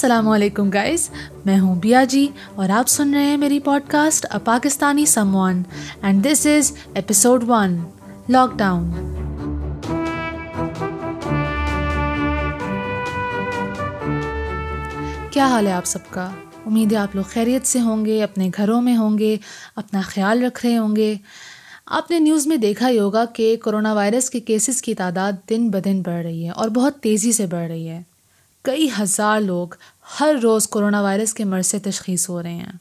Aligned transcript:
السلام 0.00 0.28
علیکم 0.28 0.70
گائز 0.70 1.10
میں 1.44 1.60
ہوں 1.60 1.74
بیا 1.74 2.04
جی 2.04 2.28
اور 2.54 2.68
آپ 2.68 2.88
سن 2.88 3.14
رہے 3.14 3.22
ہیں 3.22 3.36
میری 3.36 3.60
podcast 3.88 4.26
a 4.30 4.38
Pakistani 4.44 5.06
someone 5.36 5.62
and 6.02 6.24
this 6.24 6.46
is 6.46 6.72
episode 6.94 7.44
one 7.48 7.76
lockdown 8.58 8.90
کیا 15.30 15.46
حال 15.46 15.66
ہے 15.66 15.72
آپ 15.72 15.84
سب 15.84 16.10
کا؟ 16.10 16.30
امید 16.66 16.92
ہے 16.92 16.96
آپ 16.96 17.16
لوگ 17.16 17.24
خیریت 17.28 17.66
سے 17.66 17.80
ہوں 17.80 18.06
گے، 18.06 18.22
اپنے 18.22 18.50
گھروں 18.56 18.82
میں 18.82 18.96
ہوں 18.96 19.18
گے، 19.18 19.36
اپنا 19.76 20.00
خیال 20.00 20.44
رکھ 20.44 20.66
رہے 20.66 20.78
ہوں 20.78 20.96
گے۔ 20.96 21.14
آپ 21.86 22.10
نے 22.10 22.18
نیوز 22.18 22.46
میں 22.46 22.56
دیکھا 22.56 22.88
ہی 22.88 22.98
ہوگا 22.98 23.24
کہ 23.24 23.56
کرونا 23.64 23.92
وائرس 23.92 24.30
کے 24.30 24.40
کیسز 24.40 24.82
کی 24.82 24.94
تعداد 24.94 25.32
دن 25.50 25.70
بدن 25.70 26.02
بڑھ 26.02 26.22
رہی 26.22 26.44
ہے 26.44 26.50
اور 26.50 26.68
بہت 26.68 27.00
تیزی 27.00 27.32
سے 27.32 27.46
بڑھ 27.46 27.68
رہی 27.68 27.88
ہے۔ 27.88 28.09
کئی 28.62 28.88
ہزار 29.00 29.40
لوگ 29.40 29.68
ہر 30.20 30.34
روز 30.42 30.68
کرونا 30.68 31.00
وائرس 31.00 31.34
کے 31.34 31.44
مرض 31.44 31.66
سے 31.66 31.78
تشخیص 31.78 32.28
ہو 32.28 32.42
رہے 32.42 32.54
ہیں۔ 32.54 32.72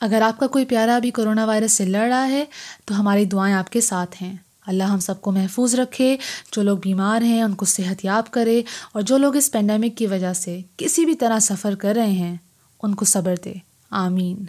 اگر 0.00 0.22
آپ 0.22 0.40
کا 0.40 0.46
کوئی 0.46 0.64
پیارا 0.64 0.98
بھی 0.98 1.10
کرونا 1.10 1.44
وائرس 1.44 1.72
سے 1.72 1.84
لڑ 1.84 2.08
رہا 2.08 2.28
ہے، 2.28 2.44
تو 2.84 3.00
ہماری 3.00 3.24
دعائیں 3.24 3.54
آپ 3.54 3.70
کے 3.70 3.80
ساتھ 3.80 4.22
ہیں۔ 4.22 4.36
اللہ 4.66 4.84
ہم 4.84 4.98
سب 4.98 5.20
کو 5.20 5.32
محفوظ 5.32 5.74
رکھے، 5.74 6.16
جو 6.52 6.62
لوگ 6.62 6.78
بیمار 6.78 7.22
ہیں، 7.22 7.42
ان 7.42 7.54
کو 7.54 7.64
صحت 7.64 8.04
یاب 8.04 8.30
کرے 8.30 8.62
اور 8.92 9.02
جو 9.02 9.18
لوگ 9.18 9.36
اس 9.36 9.52
پینڈیمک 9.52 9.98
کی 9.98 10.06
وجہ 10.06 10.32
سے 10.32 10.60
کسی 10.76 11.04
بھی 11.04 11.14
طرح 11.14 11.38
سفر 11.38 11.74
کر 11.74 11.92
رہے 11.96 12.10
ہیں، 12.10 12.36
ان 12.82 12.94
کو 12.94 13.04
صبر 13.04 13.34
دے۔ 13.44 13.54
آمین۔ 13.90 14.44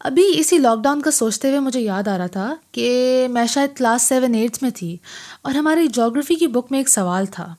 ابھی 0.00 0.32
اسی 0.34 0.58
لاک 0.58 0.78
ڈاؤن 0.82 1.02
کا 1.02 1.10
سوچتے 1.10 1.48
ہوئے 1.48 1.58
مجھے 1.58 1.80
یاد 1.80 2.08
آ 2.08 2.18
رہا 2.18 2.26
تھا 2.26 2.54
کہ 2.72 3.26
میں 3.30 3.46
شاید 3.46 3.76
کلاس 3.76 4.02
سیون 4.02 4.34
ایٹتھ 4.34 4.58
میں 4.62 4.70
تھی 4.74 4.96
اور 5.42 5.54
ہماری 5.54 5.86
جاگرفی 5.86 6.34
کی 6.34 6.46
بک 6.46 6.66
میں 6.70 6.78
ایک 6.78 6.88
سوال 6.88 7.26
تھا۔ 7.26 7.54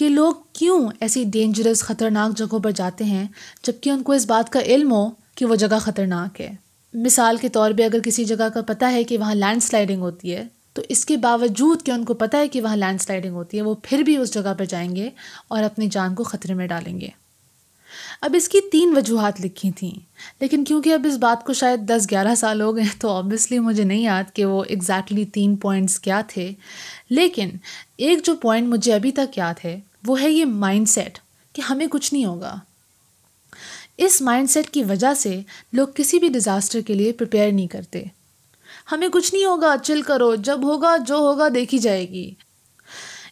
کہ 0.00 0.08
لوگ 0.08 0.34
کیوں 0.52 0.88
ایسی 1.00 1.24
ڈینجرس 1.24 1.82
خطرناک 1.82 2.38
جگہوں 2.38 2.58
پر 2.58 2.70
جاتے 2.70 3.04
ہیں 3.04 3.28
جبکہ 3.62 3.90
ان 3.90 4.02
کو 4.02 4.12
اس 4.12 4.26
بات 4.26 4.52
کا 4.52 4.60
علم 4.60 4.92
ہو 4.92 5.10
کہ 5.34 5.46
وہ 5.46 5.54
جگہ 5.54 5.78
خطرناک 5.80 6.40
ہے۔ 6.40 6.54
مثال 6.94 7.36
کے 7.36 7.48
طور 7.48 7.70
پہ 7.78 7.84
اگر 7.84 8.00
کسی 8.00 8.24
جگہ 8.24 8.48
کا 8.54 8.62
پتہ 8.62 8.84
ہے 8.84 9.04
کہ 9.04 9.18
وہاں 9.18 9.34
لینڈ 9.34 9.62
سلائڈنگ 9.62 10.00
ہوتی 10.00 10.34
ہے، 10.34 10.44
تو 10.72 10.82
اس 10.88 11.04
کے 11.04 11.16
باوجود 11.16 11.82
کہ 11.82 11.90
ان 11.90 12.04
کو 12.04 12.14
پتہ 12.14 12.36
ہے 12.36 12.48
کہ 12.48 12.60
وہاں 12.60 12.76
لینڈ 12.76 13.00
سلائڈنگ 13.00 13.34
ہوتی 13.34 13.56
ہے، 13.56 13.62
وہ 13.62 13.74
پھر 13.82 13.98
بھی 13.98 14.16
اس 14.16 14.34
جگہ 14.34 14.54
پہ 14.58 14.64
جائیں 14.64 14.96
گے 14.96 15.10
اور 15.48 15.62
اپنی 15.62 15.86
جان 15.86 16.14
کو 16.14 16.24
خطرے 16.24 16.54
میں 16.54 16.66
ڈالیں 16.66 17.00
گے۔ 17.00 17.08
اب 18.20 18.34
اس 18.36 18.48
کی 18.48 18.58
تین 18.72 18.96
وجوہات 18.96 19.40
لکھی 19.40 19.70
تھیں، 19.70 20.00
لیکن 20.40 20.64
کیونکہ 20.64 20.94
اب 20.94 21.06
اس 21.08 21.16
بات 21.16 21.44
کو 21.44 21.52
شاید 21.52 21.80
دس 21.80 22.06
گیارہ 22.10 22.34
سال 22.34 22.60
ہو 22.60 22.76
گئے، 22.76 22.84
تو 22.98 23.10
آبویسلی 23.10 23.58
مجھے 23.58 23.84
نہیں 23.84 24.02
یاد 24.02 24.24
کہ 24.34 24.44
وہ 24.44 24.64
ایگزیکٹلی 24.64 25.24
تین 25.24 25.56
پوائنٹس 25.56 26.00
کیا 26.00 26.22
تھے۔ 26.28 26.52
لیکن 27.10 27.50
ایک 27.96 28.18
جو 28.24 28.34
پوائنٹ 28.34 28.68
مجھے 28.68 28.94
ابھی 28.94 29.12
تک 29.12 29.38
یاد 29.38 29.54
ہے 29.64 29.80
وہ 30.06 30.20
ہے 30.20 30.30
یہ 30.30 30.44
مائنڈ 30.44 30.88
سیٹ 30.88 31.18
کہ 31.52 31.60
ہمیں 31.60 31.86
کچھ 31.90 32.14
نہیں 32.14 32.24
ہوگا۔ 32.24 32.56
اس 33.96 34.22
مائنڈ 34.22 34.50
سیٹ 34.50 34.70
کی 34.70 34.82
وجہ 34.82 35.14
سے 35.14 35.40
لوگ 35.72 35.88
کسی 35.94 36.18
بھی 36.18 36.28
ڈیزاسٹر 36.28 36.80
کے 36.80 36.94
لیے 36.94 37.12
پریپیئر 37.12 37.52
نہیں 37.52 37.66
کرتے۔ 37.66 38.04
ہمیں 38.92 39.08
کچھ 39.12 39.34
نہیں 39.34 39.44
ہوگا 39.44 39.74
چل 39.82 40.02
کرو، 40.02 40.34
جب 40.34 40.62
ہوگا، 40.62 40.96
جو 40.96 41.14
ہوگا، 41.14 41.48
دیکھی 41.54 41.78
جائے 41.78 42.08
گی۔ 42.08 42.30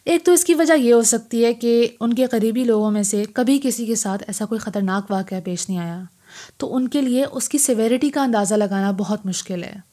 ایک 0.05 0.25
تو 0.25 0.31
اس 0.31 0.45
کی 0.45 0.53
وجہ 0.53 0.73
یہ 0.73 0.93
ہو 0.93 1.01
سکتی 1.01 1.45
ہے 1.45 1.53
کہ 1.53 1.87
ان 1.99 2.13
کے 2.13 2.25
قریبی 2.25 2.63
لوگوں 2.63 2.91
میں 2.91 3.03
سے 3.03 3.23
کبھی 3.33 3.59
کسی 3.63 3.85
کے 3.85 3.95
ساتھ 3.95 4.23
ایسا 4.27 4.45
کوئی 4.45 4.59
خطرناک 4.59 5.11
واقعہ 5.11 5.37
پیش 5.45 5.69
نہیں 5.69 5.79
آیا۔ 5.79 6.01
تو 6.57 6.75
ان 6.75 6.87
کے 6.87 7.01
لیے 7.01 7.25
اس 7.31 7.49
کی 7.49 7.57
سیویرٹی 7.57 8.09
کا 8.09 8.23
اندازہ 8.23 8.55
لگانا 8.55 8.91
بہت 8.91 9.25
مشکل 9.25 9.63
ہے۔ 9.63 9.88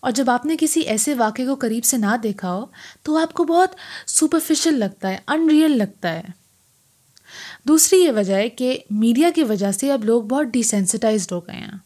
اور 0.00 0.10
جب 0.10 0.30
آپ 0.30 0.46
نے 0.46 0.56
کسی 0.60 0.80
ایسے 0.80 1.14
واقعے 1.14 1.46
کو 1.46 1.54
قریب 1.54 1.84
سے 1.84 1.96
نہ 1.96 2.16
دیکھا 2.22 2.52
ہو، 2.52 2.66
تو 3.02 3.16
آپ 3.16 3.32
کو 3.32 3.44
بہت 3.44 3.70
سپرفیشل 4.06 4.78
لگتا 4.78 5.08
ہے 5.08 5.18
ان 5.28 5.50
ریئل 5.50 5.78
لگتا 5.78 6.12
ہے۔ 6.12 6.22
دوسری 7.64 7.98
یہ 7.98 8.10
وجہ 8.10 8.34
ہے 8.34 8.48
کہ 8.48 8.78
میڈیا 8.90 9.30
کی 9.34 9.42
وجہ 9.42 9.72
سے 9.72 9.92
اب 9.92 10.04
لوگ 10.04 10.22
بہت 10.22 10.46
ڈیسینسٹائزڈ 10.46 11.32
ہو 11.32 11.40
گئے 11.40 11.56
ہیں۔ 11.56 11.78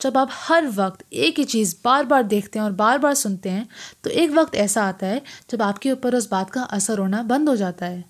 جب 0.00 0.18
آپ 0.18 0.28
ہر 0.48 0.64
وقت 0.74 1.02
ایک 1.10 1.38
ہی 1.38 1.44
چیز 1.44 1.76
بار 1.84 2.04
بار 2.04 2.22
دیکھتے 2.22 2.58
ہیں 2.58 2.64
اور 2.64 2.72
بار 2.72 2.98
بار 2.98 3.14
سنتے 3.14 3.50
ہیں، 3.50 3.64
تو 4.00 4.10
ایک 4.10 4.30
وقت 4.34 4.54
ایسا 4.54 4.88
آتا 4.88 5.06
ہے 5.06 5.18
جب 5.52 5.62
آپ 5.62 5.78
کے 5.78 5.90
اوپر 5.90 6.14
اس 6.14 6.26
بات 6.28 6.50
کا 6.50 6.66
اثر 6.70 6.98
ہونا 6.98 7.22
بند 7.22 7.48
ہو 7.48 7.54
جاتا 7.54 7.86
ہے۔ 7.86 8.02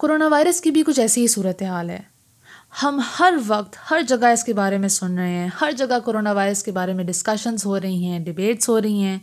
کرونا 0.00 0.28
وائرس 0.28 0.60
کی 0.60 0.70
بھی 0.70 0.82
کچھ 0.82 1.00
ایسی 1.00 1.20
ہی 1.20 1.26
صورت 1.26 1.62
حال 1.62 1.90
ہے۔ 1.90 2.13
ہم 2.82 3.00
ہر 3.20 3.34
وقت 3.46 3.76
ہر 3.90 4.02
جگہ 4.08 4.26
اس 4.26 4.44
کے 4.44 4.52
بارے 4.52 4.78
میں 4.78 4.88
سن 4.88 5.18
رہے 5.18 5.30
ہیں، 5.30 5.48
ہر 5.60 5.72
جگہ 5.72 5.98
کرونا 6.04 6.32
وائرس 6.32 6.62
کے 6.62 6.72
بارے 6.72 6.92
میں 6.92 7.04
ڈسکشنز 7.04 7.66
ہو 7.66 7.80
رہی 7.80 8.04
ہیں 8.04 8.18
ڈبیٹس 8.20 8.68
ہو 8.68 8.80
رہی 8.80 9.02
ہیں۔ 9.02 9.18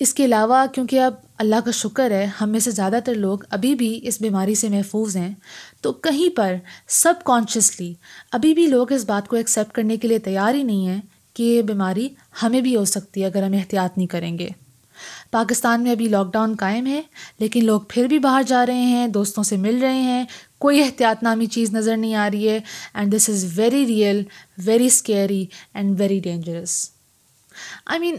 اس 0.00 0.14
کے 0.14 0.24
علاوہ 0.24 0.66
کیونکہ 0.74 1.00
اب 1.00 1.14
اللہ 1.38 1.56
کا 1.64 1.70
شکر 1.70 2.10
ہے، 2.10 2.26
ہم 2.40 2.48
میں 2.48 2.60
سے 2.60 2.70
زیادہ 2.70 2.98
تر 3.04 3.14
لوگ 3.14 3.38
ابھی 3.50 3.74
بھی 3.74 4.00
اس 4.02 4.20
بیماری 4.20 4.54
سے 4.54 4.68
محفوظ 4.68 5.16
ہیں۔ 5.16 5.34
تو 5.80 5.92
کہیں 5.92 6.36
پر 6.36 6.54
سب 6.88 7.14
کانشیسلی 7.24 7.94
ابھی 8.32 8.54
بھی 8.54 8.66
لوگ 8.66 8.92
اس 8.92 9.04
بات 9.04 9.28
کو 9.28 9.36
ایکسیپٹ 9.36 9.72
کرنے 9.72 9.96
کے 9.96 10.08
لیے 10.08 10.18
تیار 10.18 10.54
ہی 10.54 10.62
نہیں 10.62 10.86
ہیں 10.86 11.00
کہ 11.34 11.42
یہ 11.42 11.62
بیماری 11.62 12.08
ہمیں 12.42 12.60
بھی 12.60 12.76
ہو 12.76 12.84
سکتی 12.84 13.20
ہے 13.20 13.26
اگر 13.26 13.42
ہم 13.42 13.52
احتیاط 13.52 13.98
نہیں 13.98 14.06
کریں 14.06 14.38
گے۔ 14.38 14.48
پاکستان 15.30 15.82
میں 15.82 15.90
ابھی 15.90 16.08
لاک 16.08 16.32
ڈاؤن 16.32 16.54
قائم 16.58 16.86
ہے، 16.86 17.02
لیکن 17.38 17.64
لوگ 17.64 17.80
پھر 17.88 18.04
بھی 18.04 18.18
باہر 18.18 18.42
جا 18.42 18.66
رہے 18.66 18.82
ہیں، 18.82 19.08
دوستوں 19.08 19.42
سے 19.42 19.56
مل 19.56 19.78
رہے 19.80 20.00
ہیں 20.00 20.24
کوئی 20.60 20.82
احتیاط 20.82 21.22
نامی 21.22 21.46
چیز 21.46 21.74
نظر 21.74 21.96
نہیں 21.96 22.14
آ 22.14 22.28
رہی 22.32 22.48
ہے 22.48 22.60
and 22.94 23.16
this 23.16 23.28
is 23.28 23.58
very 23.58 23.86
real 23.86 24.22
very 24.58 24.86
scary 24.86 25.46
and 25.74 26.00
very 26.00 26.20
dangerous 26.20 26.90
I 27.86 28.00
mean 28.00 28.16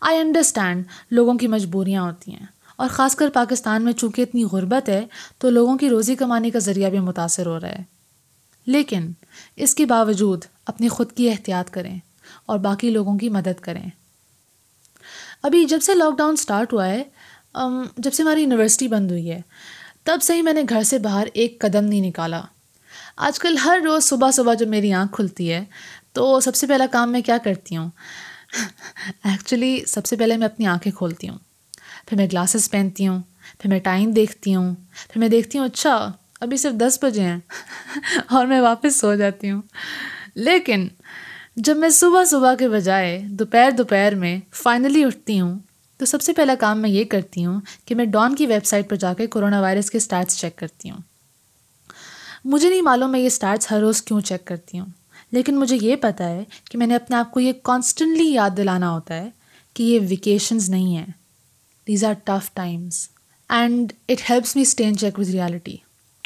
I 0.00 0.18
understand 0.18 0.84
لوگوں 1.10 1.34
کی 1.34 1.46
مجبوریاں 1.46 2.02
ہوتی 2.02 2.30
ہیں 2.30 2.46
اور 2.76 2.88
خاص 2.88 3.16
کر 3.16 3.28
پاکستان 3.34 3.82
میں 3.82 3.92
چونکہ 3.92 4.22
اتنی 4.22 4.44
غربت 4.44 4.88
ہے 4.88 5.06
تو 5.38 5.50
لوگوں 5.50 5.78
کی 5.78 5.88
روزی 5.88 6.14
کمانے 6.14 6.50
کا 6.50 6.58
ذریعہ 6.58 6.90
بھی 6.90 6.98
متاثر 6.98 7.46
ہو 7.46 7.60
رہا 7.60 7.68
ہے۔ 7.68 7.82
لیکن 8.66 9.12
اس 9.56 9.74
کے 9.74 9.86
باوجود 9.86 10.44
اپنی 10.66 10.88
خود 10.88 11.12
کی 11.12 11.30
احتیاط 11.30 11.70
کریں 11.70 11.98
اور 12.46 12.58
باقی 12.58 12.90
لوگوں 12.90 13.18
کی 13.18 13.28
مدد 13.28 13.60
کریں۔ 13.60 13.90
ابھی 15.42 15.64
جب 15.64 15.78
سے 15.82 15.94
لاک 15.94 16.18
ڈاؤن 16.18 16.32
اسٹارٹ 16.32 16.72
ہوا 16.72 16.86
ہے 16.86 17.02
جب 17.98 18.12
سے 18.12 18.22
ہماری 18.22 18.40
یونیورسٹی 18.40 18.88
بند 18.88 19.10
ہوئی 19.10 19.30
ہے 19.30 19.40
تب 20.04 20.18
سے 20.22 20.34
ہی 20.34 20.42
میں 20.42 20.52
نے 20.52 20.62
گھر 20.68 20.82
سے 20.82 20.98
باہر 20.98 21.26
ایک 21.34 21.58
قدم 21.58 21.84
نہیں 21.84 22.00
نکالا۔ 22.00 22.40
آج 23.16 23.38
کل 23.38 23.56
ہر 23.56 23.80
روز 23.84 24.04
صبح 24.04 24.30
صبح 24.30 24.54
جب 24.54 24.68
میری 24.68 24.92
آنکھ 24.92 25.12
کھلتی 25.12 25.52
ہے، 25.52 25.64
تو 26.12 26.40
سب 26.40 26.54
سے 26.54 26.66
پہلا 26.66 26.86
کام 26.90 27.12
میں 27.12 27.20
کیا 27.20 27.38
کرتی 27.38 27.76
ہوں؟ 27.76 27.90
ایکچولی 29.24 29.80
سب 29.86 30.06
سے 30.06 30.16
پہلے 30.16 30.36
میں 30.36 30.46
اپنی 30.46 30.66
آنکھیں 30.66 30.92
کھولتی 30.92 31.28
ہوں۔ 31.28 31.38
پھر 32.06 32.16
میں 32.16 32.26
گلاسز 32.26 32.70
پہنتی 32.70 33.08
ہوں، 33.08 33.22
پھر 33.58 33.70
میں 33.70 33.78
ٹائم 33.78 34.10
دیکھتی 34.10 34.54
ہوں، 34.54 34.74
پھر 35.10 35.18
میں 35.18 35.28
دیکھتی 35.28 35.58
ہوں 35.58 35.66
اچھا 35.66 36.12
ابھی 36.40 36.56
صرف 36.56 36.72
دس 36.72 36.98
بجے 37.02 37.22
ہیں۔ 37.22 37.38
اور 38.28 38.46
میں 38.46 38.60
واپس 38.60 38.96
سو 38.96 39.14
جاتی 39.14 39.50
ہوں۔ 39.50 39.62
لیکن، 40.34 40.88
جب 41.56 41.76
میں 41.76 41.88
صبح 41.88 42.24
صبح 42.24 42.54
کے 42.54 42.68
بجائے 42.68 43.22
دوپہر 43.24 43.70
دوپہر 43.70 44.14
میں 44.14 44.40
فائنلی 44.52 45.04
اٹھتی 45.04 45.40
ہوں 45.40 45.58
تو 46.00 46.06
سب 46.06 46.22
سے 46.22 46.32
پہلا 46.32 46.54
کام 46.54 46.78
میں 46.78 46.90
یہ 46.90 47.04
کرتی 47.04 47.44
ہوں 47.44 47.60
کہ 47.84 47.94
میں 47.94 48.04
ڈان 48.04 48.34
کی 48.34 48.46
ویب 48.46 48.64
سائٹ 48.64 48.88
پر 48.90 48.96
جا 48.96 49.12
کے 49.14 49.26
کرونا 49.26 49.60
وائرس 49.60 49.90
کے 49.90 49.98
اسٹارٹس 49.98 50.38
چیک 50.38 50.56
کرتی 50.56 50.90
ہوں۔ 50.90 50.98
مجھے 52.44 52.68
نہیں 52.68 52.82
معلوم 52.82 53.12
میں 53.12 53.20
یہ 53.20 53.26
اسٹارٹس 53.26 53.70
ہر 53.70 53.80
روز 53.80 54.02
کیوں 54.02 54.20
چیک 54.20 54.44
کرتی 54.44 54.78
ہوں، 54.78 54.86
لیکن 55.32 55.56
مجھے 55.56 55.76
یہ 55.80 55.96
پتہ 55.96 56.22
ہے 56.22 56.42
کہ 56.70 56.78
میں 56.78 56.86
نے 56.86 56.94
اپنے 56.94 57.16
آپ 57.16 57.30
کو 57.30 57.40
یہ 57.40 57.52
کانسٹنٹلی 57.62 58.28
یاد 58.32 58.56
دلانا 58.56 58.90
ہوتا 58.90 59.14
ہے 59.14 59.30
کہ 59.76 59.82
یہ 59.82 60.00
ویکیشنز 60.08 60.68
نہیں 60.70 60.96
ہیں۔ 60.96 61.06
These 61.86 62.04
are 62.04 62.14
tough 62.24 62.52
times 62.54 63.08
and 63.50 63.92
it 64.08 64.30
helps 64.30 64.54
me 64.56 64.62
stay in 64.62 64.96
check 64.96 65.18
with 65.18 65.30
reality 65.30 65.76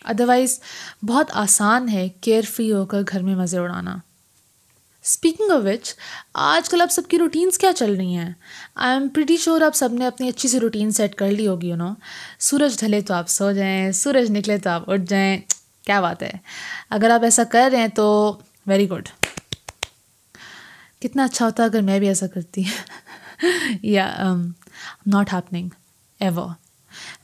otherwise 0.04 0.58
بہت 1.02 1.30
آسان 1.34 1.88
ہے 1.88 2.08
کیئر 2.20 2.44
فری 2.54 2.72
ہو 2.72 2.84
کر 2.86 3.02
گھر 3.08 3.22
میں 3.22 3.34
مزے 3.34 3.58
اڑانا۔ 3.58 3.96
اسپیکنگ 5.08 5.50
آف 5.50 5.60
وچ 5.64 5.94
آج 6.34 6.68
کل 6.68 6.80
اب 6.80 6.90
سب 6.90 7.02
کی 7.08 7.18
روٹینس 7.18 7.58
کیا 7.58 7.72
چل 7.72 7.94
رہی 7.94 8.14
ہیں؟ 8.14 8.32
آئی 8.74 8.92
ایم 8.92 9.08
پریٹی 9.08 9.36
شیور 9.36 9.60
اب 9.60 9.74
سب 9.74 9.92
نے 9.92 10.06
اپنی 10.06 10.28
اچھی 10.28 10.48
سی 10.48 10.60
روٹین 10.60 10.90
سیٹ 10.90 11.14
کر 11.14 11.30
لی 11.30 11.46
ہوگی 11.46 11.72
انہوں 11.72 11.94
سورج 12.40 12.78
ڈھلے 12.80 13.00
تو 13.00 13.14
آپ 13.14 13.28
سو 13.28 13.50
جائیں، 13.52 13.92
سورج 13.92 14.30
نکلے 14.30 14.58
تو 14.58 14.70
آپ 14.70 14.90
اٹھ 14.90 15.02
جائیں، 15.08 15.38
کیا 15.86 16.00
بات 16.00 16.22
ہے؟ 16.22 16.30
اگر 16.90 17.10
آپ 17.10 17.24
ایسا 17.24 17.44
کر 17.44 17.68
رہے 17.72 17.80
ہیں 17.80 17.88
تو 17.88 18.06
ویری 18.66 18.88
گڈ 18.90 19.08
کتنا 21.00 21.24
اچھا 21.24 21.46
ہوتا 21.46 21.64
اگر 21.64 21.80
میں 21.80 21.98
بھی 21.98 22.08
ایسا 22.08 22.26
کرتی۔ 22.26 22.62
یا 23.82 24.34
ناٹ 25.06 25.32
ہیپننگ 25.32 25.68
ایور 26.20 26.48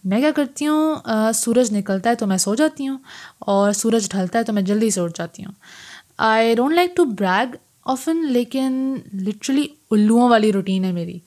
میں 0.04 0.20
کیا 0.20 0.30
کرتی 0.30 0.66
ہوں 0.66 1.32
سورج 1.34 1.72
نکلتا 1.72 2.10
ہے 2.10 2.14
تو 2.14 2.26
میں 2.26 2.36
سو 2.36 2.54
جاتی 2.54 2.88
ہوں 2.88 2.98
اور 3.38 3.72
سورج 3.72 4.08
ڈھلتا 4.10 4.38
ہے 4.38 4.44
تو 4.44 4.52
میں 4.52 4.62
جلدی 4.62 4.90
سے 4.90 5.00
اٹھ 5.00 5.12
جاتی 5.18 5.44
ہوں۔ 5.44 5.52
I 6.18 6.54
don't 6.54 6.74
like 6.74 6.96
to 6.96 7.04
brag 7.04 7.54
often 7.84 8.26
لیکن 8.32 8.96
لٹرلی 9.14 9.66
الوؤں 9.90 10.30
والی 10.30 10.52
روٹین 10.52 10.84
ہے 10.84 10.92
میری۔ 10.92 11.18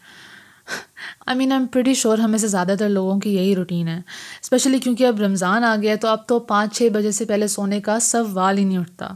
I 1.26 1.38
mean 1.38 1.52
I 1.52 1.62
am 1.62 1.68
pretty 1.68 1.94
sure 1.94 2.18
ہمیں 2.18 2.38
سے 2.38 2.48
زیادہ 2.48 2.76
تر 2.80 2.90
لوگوں 2.90 3.20
کی 3.20 3.36
یہی 3.36 3.56
روٹین 3.56 3.88
ہے۔ 3.88 4.02
اسپیشلی 4.42 4.80
کیونکہ 4.80 5.06
اب 5.08 5.22
رمضان 5.22 5.64
آ 5.64 5.76
گیا 5.82 5.92
ہے 5.92 5.98
تو 5.98 6.08
اب 6.08 6.28
تو 6.28 6.40
پانچ 6.40 6.78
چھ 6.78 6.90
بجے 6.94 7.12
سے 7.12 7.26
پہلے 7.26 7.48
سونے 7.48 7.82
کا 7.82 8.00
سوال 8.00 8.58
ہی 8.58 8.64
نہیں 8.64 8.78
اٹھتا۔ 8.78 9.08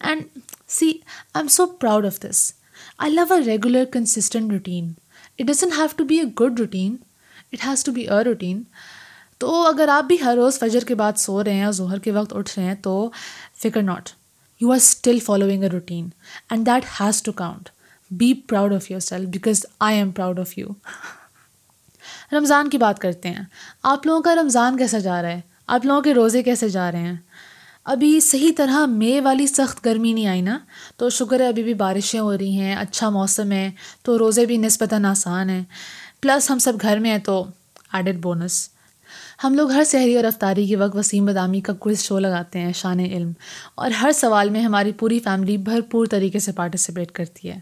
And 0.00 0.22
see 0.68 0.86
I 0.86 0.98
am 1.34 1.48
so 1.48 1.66
proud 1.66 2.06
of 2.06 2.20
this 2.20 2.52
I 2.98 3.12
love 3.12 3.34
a 3.34 3.40
regular 3.46 3.84
consistent 3.92 4.52
routine 4.52 4.92
it 5.38 5.46
doesn't 5.46 5.72
have 5.78 5.86
to 5.96 6.04
be 6.04 6.18
a 6.18 6.24
good 6.40 6.60
routine 6.60 6.96
it 7.52 7.66
has 7.66 7.84
to 7.84 7.92
be 7.92 8.08
a 8.08 8.24
routine 8.24 8.62
تو 9.38 9.66
اگر 9.66 9.88
آپ 9.88 10.04
بھی 10.04 10.16
ہر 10.24 10.34
روز 10.36 10.58
فجر 10.58 10.84
کے 10.84 10.94
بعد 10.94 11.12
سو 11.16 11.44
رہے 11.44 11.54
ہیں 11.54 11.64
اور 11.64 11.72
ظہر 11.72 11.98
کے 11.98 12.10
وقت 12.10 12.32
اٹھ 12.32 12.58
رہے 12.58 12.66
ہیں 12.66 12.74
تو 12.74 13.10
فکر 13.62 13.82
not. 13.82 14.08
You 14.62 14.70
are 14.70 14.76
still 14.76 15.18
following 15.18 15.62
a 15.62 15.68
routine 15.68 16.08
and 16.50 16.66
that 16.66 16.84
has 17.00 17.22
to 17.22 17.32
count 17.32 17.68
be 18.10 18.34
proud 18.34 18.74
of 18.74 18.90
yourself 19.00 19.28
because 19.28 19.66
I 19.80 19.96
am 19.96 20.10
proud 20.10 20.40
of 20.40 20.58
you 20.58 20.68
Ramzan 22.32 22.68
کی 22.68 22.78
بات 22.78 22.98
کرتے 22.98 23.28
ہیں 23.28 23.44
آپ 23.82 24.06
لوگوں 24.06 24.22
کا 24.22 24.34
رمضان 24.34 24.76
کیسا 24.76 24.98
جا 24.98 25.22
رہا 25.22 25.28
ہے 25.28 25.40
آپ 25.66 25.86
لوگوں 25.86 26.02
کے 26.02 26.14
روزے 26.14 26.42
کیسے 26.42 26.68
جا 26.68 26.92
رہے 26.92 27.00
ہیں 27.00 27.16
ابھی 27.84 28.20
صحیح 28.20 28.52
طرح 28.56 28.84
مے 28.86 29.20
والی 29.20 29.46
سخت 29.46 29.84
گرمی 29.84 30.12
نہیں 30.12 30.26
آئی 30.26 30.40
نا، 30.40 30.58
تو 30.96 31.10
شکر 31.10 31.40
ہے 31.40 31.46
ابھی 31.46 31.62
بھی 31.62 31.74
بارشیں 31.74 32.20
ہو 32.20 32.36
رہی 32.38 32.58
ہیں 32.60 32.74
اچھا 32.74 33.08
موسم 33.10 33.52
ہے، 33.52 33.70
تو 34.02 34.18
روزے 34.18 34.46
بھی 34.46 34.56
نسبتاً 34.56 35.04
آسان 35.04 35.50
ہیں۔ 35.50 35.62
پلس 36.20 36.50
ہم 36.50 36.58
سب 36.58 36.72
گھر 36.80 36.98
میں 36.98 37.10
ہیں، 37.10 37.18
تو 37.18 37.44
ایڈڈ 37.92 38.22
بونس 38.22 38.68
ہم 39.44 39.54
لوگ 39.54 39.70
ہر 39.70 39.84
سحری 39.84 40.16
اور 40.16 40.24
افطاری 40.24 40.66
کے 40.66 40.76
وقت 40.76 40.96
وسیم 40.96 41.24
بدامی 41.24 41.60
کا 41.60 41.72
کوئز 41.72 41.98
شو 41.98 42.18
لگاتے 42.18 42.58
ہیں، 42.58 42.72
شان 42.72 43.00
علم۔ 43.00 43.32
اور 43.74 43.90
ہر 43.90 44.12
سوال 44.12 44.50
میں 44.50 44.62
ہماری 44.62 44.92
پوری 44.92 45.18
فیملی 45.18 45.56
بھرپور 45.56 46.06
طریقے 46.06 46.38
سے 46.38 46.52
پارٹیسپیٹ 46.52 47.12
کرتی 47.12 47.50
ہے۔ 47.50 47.60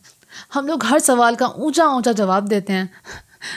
ہم 0.57 0.67
لوگ 0.67 0.85
ہر 0.91 0.99
سوال 0.99 1.35
کا 1.35 1.47
اونچا 1.47 1.85
اونچا 1.85 2.13
جواب 2.13 2.51
دیتے 2.51 2.73
ہیں، 2.73 2.85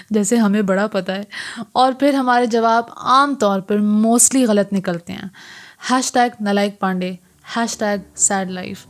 جیسے 0.09 0.35
ہمیں 0.35 0.61
بڑا 0.61 0.87
پتہ 0.87 1.11
ہے۔ 1.11 1.23
اور 1.71 1.93
پھر 1.93 2.13
ہمارے 2.13 2.45
جواب 2.45 2.83
عام 2.95 3.35
طور 3.35 3.59
پر 3.59 3.77
موسٹلی 3.77 4.45
غلط 4.45 4.73
نکلتے 4.73 5.13
ہیں۔ 5.13 5.27
ہیش 5.91 6.11
ٹیگ 6.11 6.29
نلائک 6.39 6.79
Pandey 6.79 7.15
hash 7.57 7.77
tag 7.77 8.15
sad 8.15 8.51
life 8.51 8.87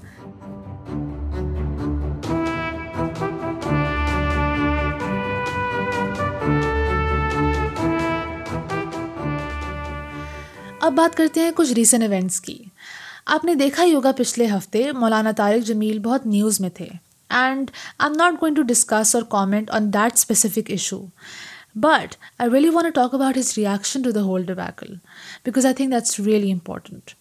اب 10.86 10.94
بات 10.94 11.18
کرتے 11.18 11.42
ہیں 11.42 11.52
کچھ 11.56 11.74
ریسنٹ 11.74 12.02
ایونٹس 12.02 12.42
کی۔ 12.42 12.64
آپ 13.26 13.46
نے 13.46 13.56
دیکھا 13.56 13.84
ہی 13.84 13.94
ہوگا 13.94 14.12
پچھلے 14.12 14.46
ہفتے 14.46 14.92
مولانا 14.92 15.32
طارق 15.32 15.68
جمیل 15.68 16.00
بہت 16.00 16.26
نیوز 16.26 16.60
میں 16.62 16.70
تھے۔ 16.70 16.88
And 17.30 17.72
I 18.00 18.10
am 18.10 18.18
not 18.18 18.34
going 18.34 18.56
to 18.56 18.62
discuss 18.62 19.16
اور 19.16 19.24
comment 19.24 19.72
on 19.72 19.94
that 19.94 20.14
specific 20.14 20.60
issue 20.68 21.06
but 21.76 22.16
I 22.38 22.50
really 22.50 22.70
want 22.70 22.96
talk 22.96 23.14
about 23.14 23.38
his 23.38 23.54
reaction 23.58 24.02
to 24.02 24.12
the 24.12 24.22
whole 24.22 24.44
debacle 24.44 24.94
because 25.46 25.66
I 25.66 25.76
think 25.76 25.92
that's 25.92 26.20
really 26.20 26.52
important 26.52 27.12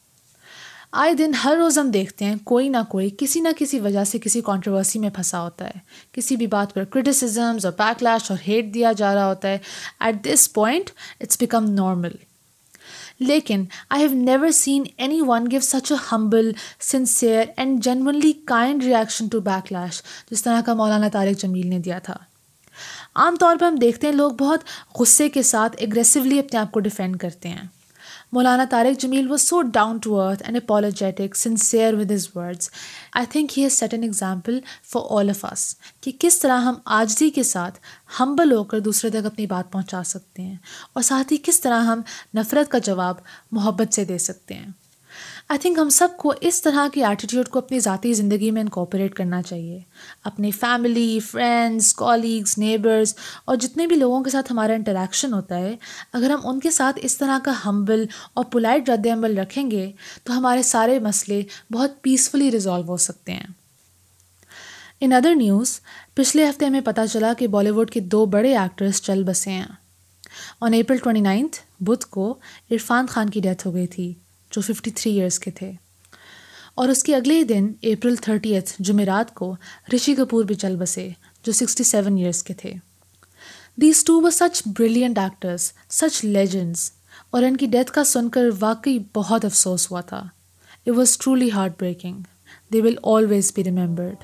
آئے 0.92 1.14
دن 1.14 1.30
ہر 1.44 1.56
روز 1.56 1.78
ہم 1.78 1.90
دیکھتے 1.90 2.24
ہیں 2.24 2.36
کوئی 2.44 2.68
نہ 2.68 2.76
کوئی 2.88 3.10
کسی 3.18 3.40
نہ 3.40 3.48
کسی 3.58 3.80
وجہ 3.80 4.04
سے 4.04 4.18
کسی 4.18 4.40
کانٹروورسی 4.40 4.98
میں 4.98 5.10
پھنسا 5.10 5.42
ہوتا 5.42 5.64
ہے۔ 5.64 5.78
کسی 6.12 6.36
بھی 6.36 6.46
بات 6.46 6.74
پر 6.74 6.84
کرٹیسزمز 6.84 7.64
اور 7.64 7.72
پیک 7.72 8.02
لیش 8.02 8.30
اور 8.30 8.38
ہیٹ 8.48 8.74
دیا 8.74 8.92
جا 8.92 9.14
رہا 9.14 9.26
ہوتا 9.26 9.48
ہے۔ 9.48 9.58
At 10.00 10.24
this 10.24 10.52
point 10.52 10.90
it's 11.20 11.36
become 11.40 11.70
normal 11.70 12.12
لیکن 13.22 13.64
I 13.90 14.02
have 14.02 14.14
never 14.14 14.50
seen 14.50 14.84
anyone 15.20 15.50
gave 15.50 15.60
such 15.60 15.92
a 15.92 15.98
humble 16.12 16.52
sincere 16.80 17.44
and 17.56 17.84
genuinely 17.84 18.32
kind 18.32 18.84
reaction 18.84 19.28
to 19.28 19.40
backlash 19.72 20.02
جس 20.30 20.42
طرح 20.42 20.60
کا 20.60 20.74
مولانا 20.74 21.08
طارق 21.12 21.40
جمیل 21.40 21.66
نے 21.66 21.78
دیا 21.78 21.98
تھا۔ 21.98 22.14
عام 23.14 23.36
طور 23.36 23.56
پر 23.60 23.66
ہم 23.66 23.74
دیکھتے 23.74 24.06
ہیں 24.06 24.14
لوگ 24.14 24.32
بہت 24.32 24.60
غصے 25.00 25.28
کے 25.28 25.42
ساتھ 25.42 25.76
اگریسولی 25.80 26.38
اپنے 26.38 26.58
آپ 26.58 26.72
کو 26.72 26.80
ڈیفینڈ 26.80 27.18
کرتے 27.18 27.48
ہیں۔ 27.48 27.62
Maulana 28.32 28.64
Tariq 28.70 29.00
Jameel 29.00 29.30
was 29.30 29.42
so 29.42 29.62
down 29.62 29.98
to 29.98 30.20
earth 30.20 30.42
and 30.42 30.56
apologetic 30.56 31.36
sincere 31.36 31.94
with 31.94 32.10
his 32.10 32.28
words 32.34 32.70
I 33.12 33.26
think 33.26 33.58
he 33.58 33.64
has 33.64 33.72
set 33.72 33.94
an 33.94 34.02
example 34.02 34.60
for 34.92 35.02
all 35.10 35.30
of 35.30 35.44
us 35.52 35.76
کہ 36.00 36.12
کس 36.18 36.38
طرح 36.38 36.60
ہم 36.60 36.74
آجزی 36.84 37.30
کے 37.30 37.42
ساتھ 37.42 37.78
ہمبل 38.20 38.52
ہو 38.52 38.64
کر 38.64 38.80
دوسرے 38.80 39.10
تک 39.10 39.26
اپنی 39.26 39.46
بات 39.46 39.72
پہنچا 39.72 40.02
سکتے 40.02 40.42
ہیں 40.42 40.56
اور 40.92 41.02
ساتھ 41.02 41.32
ہی 41.32 41.38
کس 41.42 41.60
طرح 41.60 41.80
ہم 41.82 42.00
نفرت 42.36 42.70
کا 42.70 42.78
جواب 42.78 43.16
محبت 43.52 43.94
سے 43.94 44.04
دے 44.04 44.18
سکتے 44.18 44.54
ہیں۔ 44.54 44.81
آئی 45.48 45.58
تھنک 45.58 45.78
ہم 45.78 45.88
سب 45.88 46.08
کو 46.16 46.32
اس 46.40 46.62
طرح 46.62 46.88
کی 46.92 47.04
ایٹیٹیوڈ 47.04 47.48
کو 47.48 47.58
اپنی 47.58 47.78
ذاتی 47.78 48.12
زندگی 48.12 48.50
میں 48.50 48.62
انکوپریٹ 48.62 49.14
کرنا 49.14 49.42
چاہیے۔ 49.42 49.80
اپنی 50.24 50.50
فیملی 50.50 51.20
فرینڈس 51.20 51.94
کالیگس 51.94 52.58
نیبرز 52.58 53.14
اور 53.44 53.56
جتنے 53.56 53.86
بھی 53.86 53.96
لوگوں 53.96 54.24
کے 54.24 54.30
ساتھ 54.30 54.52
ہمارا 54.52 54.72
انٹریکشن 54.72 55.32
ہوتا 55.32 55.58
ہے، 55.58 55.76
اگر 56.12 56.30
ہم 56.30 56.40
ان 56.44 56.60
کے 56.60 56.70
ساتھ 56.70 56.98
اس 57.02 57.16
طرح 57.16 57.38
کا 57.44 57.52
ہمبل 57.64 58.04
اور 58.34 58.44
پولائٹ 58.44 58.88
رد 58.88 59.06
عمل 59.06 59.38
رکھیں 59.38 59.70
گے، 59.70 59.92
تو 60.24 60.38
ہمارے 60.38 60.62
سارے 60.62 60.98
مسئلے 60.98 61.42
بہت 61.72 62.02
پیسفلی 62.02 62.50
ریزالو 62.50 62.84
ہو 62.84 62.96
سکتے 62.96 63.32
ہیں۔ 63.32 63.46
ان 65.00 65.12
ادر 65.12 65.34
نیوز 65.34 65.80
پچھلے 66.14 66.48
ہفتے 66.48 66.66
ہمیں 66.66 66.80
پتہ 66.80 67.00
چلا 67.12 67.32
کہ 67.32 67.46
بالی 67.46 67.70
ووڈ 67.70 67.90
کے 67.90 68.00
دو 68.00 68.26
بڑے 68.26 68.56
ایکٹرس 68.56 69.02
چل 69.02 69.22
بسے 69.22 69.50
ہیں۔ 69.50 69.66
آن 70.60 70.74
اپریل 70.74 70.98
ٹوئنٹی 70.98 71.20
نائنتھ 71.20 71.58
بدھ 71.80 72.06
کو 72.06 72.34
عرفان 72.70 73.06
خان 73.06 73.30
کی 73.30 73.40
ڈیتھ 73.40 73.66
ہو 73.66 73.74
گئی 73.74 73.86
تھی۔ 73.86 74.14
جو 74.52 74.60
ففٹی 74.60 74.90
تھری 74.90 75.12
ایئرس 75.12 75.38
کے 75.38 75.50
تھے۔ 75.50 75.72
اور 76.74 76.88
اس 76.88 77.02
کے 77.02 77.16
اگلے 77.16 77.34
ہی 77.34 77.44
دن 77.44 77.72
اپریل 77.82 78.16
تھرٹی 78.16 78.54
ایتھ 78.54 78.72
جمعرات 78.78 79.34
کو 79.34 79.56
رشی 79.94 80.14
کپور 80.14 80.44
بھی 80.44 80.54
چل 80.54 80.76
بسے، 80.76 81.08
جو 81.42 81.52
سکسٹی 81.52 81.84
سیون 81.84 82.18
ایئرس 82.18 82.42
کے 82.42 82.54
تھے۔ 82.54 82.74
These 83.76 84.04
two 84.04 84.20
were 84.20 84.30
such 84.30 84.62
brilliant 84.78 85.18
actors 85.18 85.72
such 85.90 86.24
legends 86.24 86.92
اور 87.30 87.42
ان 87.42 87.56
کی 87.56 87.66
ڈیتھ 87.66 87.92
کا 87.92 88.04
سن 88.04 88.28
کر 88.28 88.44
واقعی 88.60 88.98
بہت 89.14 89.44
افسوس 89.44 89.90
ہوا 89.90 90.00
تھا۔ 90.00 90.22
It 90.86 90.96
was 90.96 91.18
truly 91.18 91.50
heartbreaking 91.80 92.20
they 92.72 92.82
will 92.82 92.94
always 93.04 93.52
be 93.56 93.64
remembered 93.64 94.16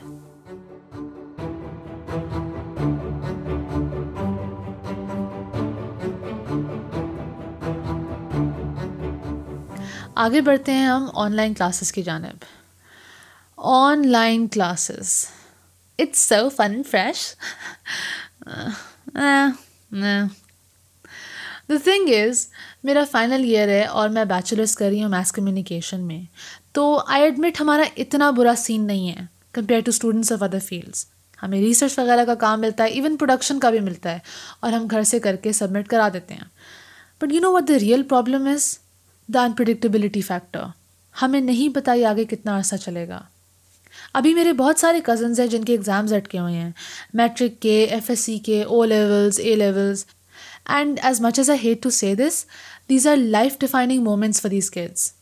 آگے 10.22 10.40
بڑھتے 10.40 10.72
ہیں 10.72 10.86
ہم 10.86 11.08
آن 11.14 11.34
لائن 11.36 11.54
کلاسز 11.54 11.92
کی 11.92 12.02
جانب۔ 12.02 12.44
Online 14.08 14.46
classes. 14.48 15.10
It's 15.98 16.18
so 16.18 16.48
fun 16.48 16.62
and 16.62 16.86
fresh 16.86 17.34
the 21.68 21.76
thing 21.84 22.08
is 22.14 22.46
میرا 22.84 23.04
فائنل 23.10 23.44
ایئر 23.44 23.68
ہے 23.68 23.84
اور 23.84 24.08
میں 24.08 24.24
بیچلرس 24.24 24.74
کر 24.76 24.88
رہی 24.88 25.02
ہوں 25.02 25.10
میتھس 25.10 25.32
کمیونیکیشن 25.32 26.00
میں۔ 26.00 26.20
تو 26.72 27.00
آئی 27.06 27.22
ایڈمٹ 27.22 27.60
ہمارا 27.60 27.84
اتنا 27.96 28.30
برا 28.30 28.54
سین 28.58 28.86
نہیں 28.86 29.10
ہے 29.10 29.24
compare 29.52 29.80
to 29.80 29.90
students 29.90 30.32
of 30.32 30.42
other 30.42 30.58
fields 30.58 31.06
ہمیں 31.42 31.60
ریسرچ 31.60 31.98
وغیرہ 31.98 32.24
کا 32.24 32.34
کام 32.34 32.60
ملتا 32.60 32.84
ہے 32.84 32.88
ایون 32.88 33.16
پروڈکشن 33.16 33.60
کا 33.60 33.70
بھی 33.70 33.80
ملتا 33.80 34.12
ہے 34.12 34.18
اور 34.60 34.72
ہم 34.72 34.86
گھر 34.90 35.02
سے 35.02 35.18
کر 35.18 35.36
کے 35.36 35.52
سبمٹ 35.52 35.88
کرا 35.88 36.08
دیتے 36.12 36.34
ہیں۔ 36.34 36.44
But 37.20 37.32
you 37.32 37.40
know 37.40 37.52
what 37.52 37.68
the 37.68 37.78
real 37.78 38.02
problem 38.02 38.46
is 38.46 38.78
the 39.28 39.44
unpredictability 39.44 40.20
factor 40.20 40.62
ہمیں 41.22 41.40
نہیں 41.40 41.74
پتہ 41.74 41.90
یہ 41.90 42.06
آگے 42.06 42.24
کتنا 42.24 42.58
عرصہ 42.58 42.76
چلے 42.76 43.08
گا۔ 43.08 43.20
ابھی 44.14 44.34
میرے 44.34 44.52
بہت 44.52 44.80
سارے 44.80 45.00
کزنز 45.04 45.40
ہیں 45.40 45.46
جن 45.46 45.64
کے 45.64 45.72
ایگزامز 45.72 46.12
اٹکے 46.12 46.38
ہوئے 46.38 46.54
ہیں۔ 46.54 46.70
میٹرک 47.14 47.60
کے 47.62 47.84
ایف 47.84 48.10
ایس 48.10 48.20
سی 48.20 48.38
کے 48.38 48.62
O 48.62 48.84
levels 48.84 49.38
A 49.38 49.54
levels 49.54 50.04
and 50.66 51.00
as 51.02 51.20
much 51.20 51.38
as 51.38 51.50
I 51.50 51.68
hate 51.68 51.82
to 51.82 51.90
see 51.90 52.14
this 52.14 52.44
these 52.88 53.06
are 53.06 53.16
life 53.16 53.58
defining 53.58 54.02
moments 54.04 54.40
for 54.40 54.50
these 54.50 54.70
kids 54.70 55.12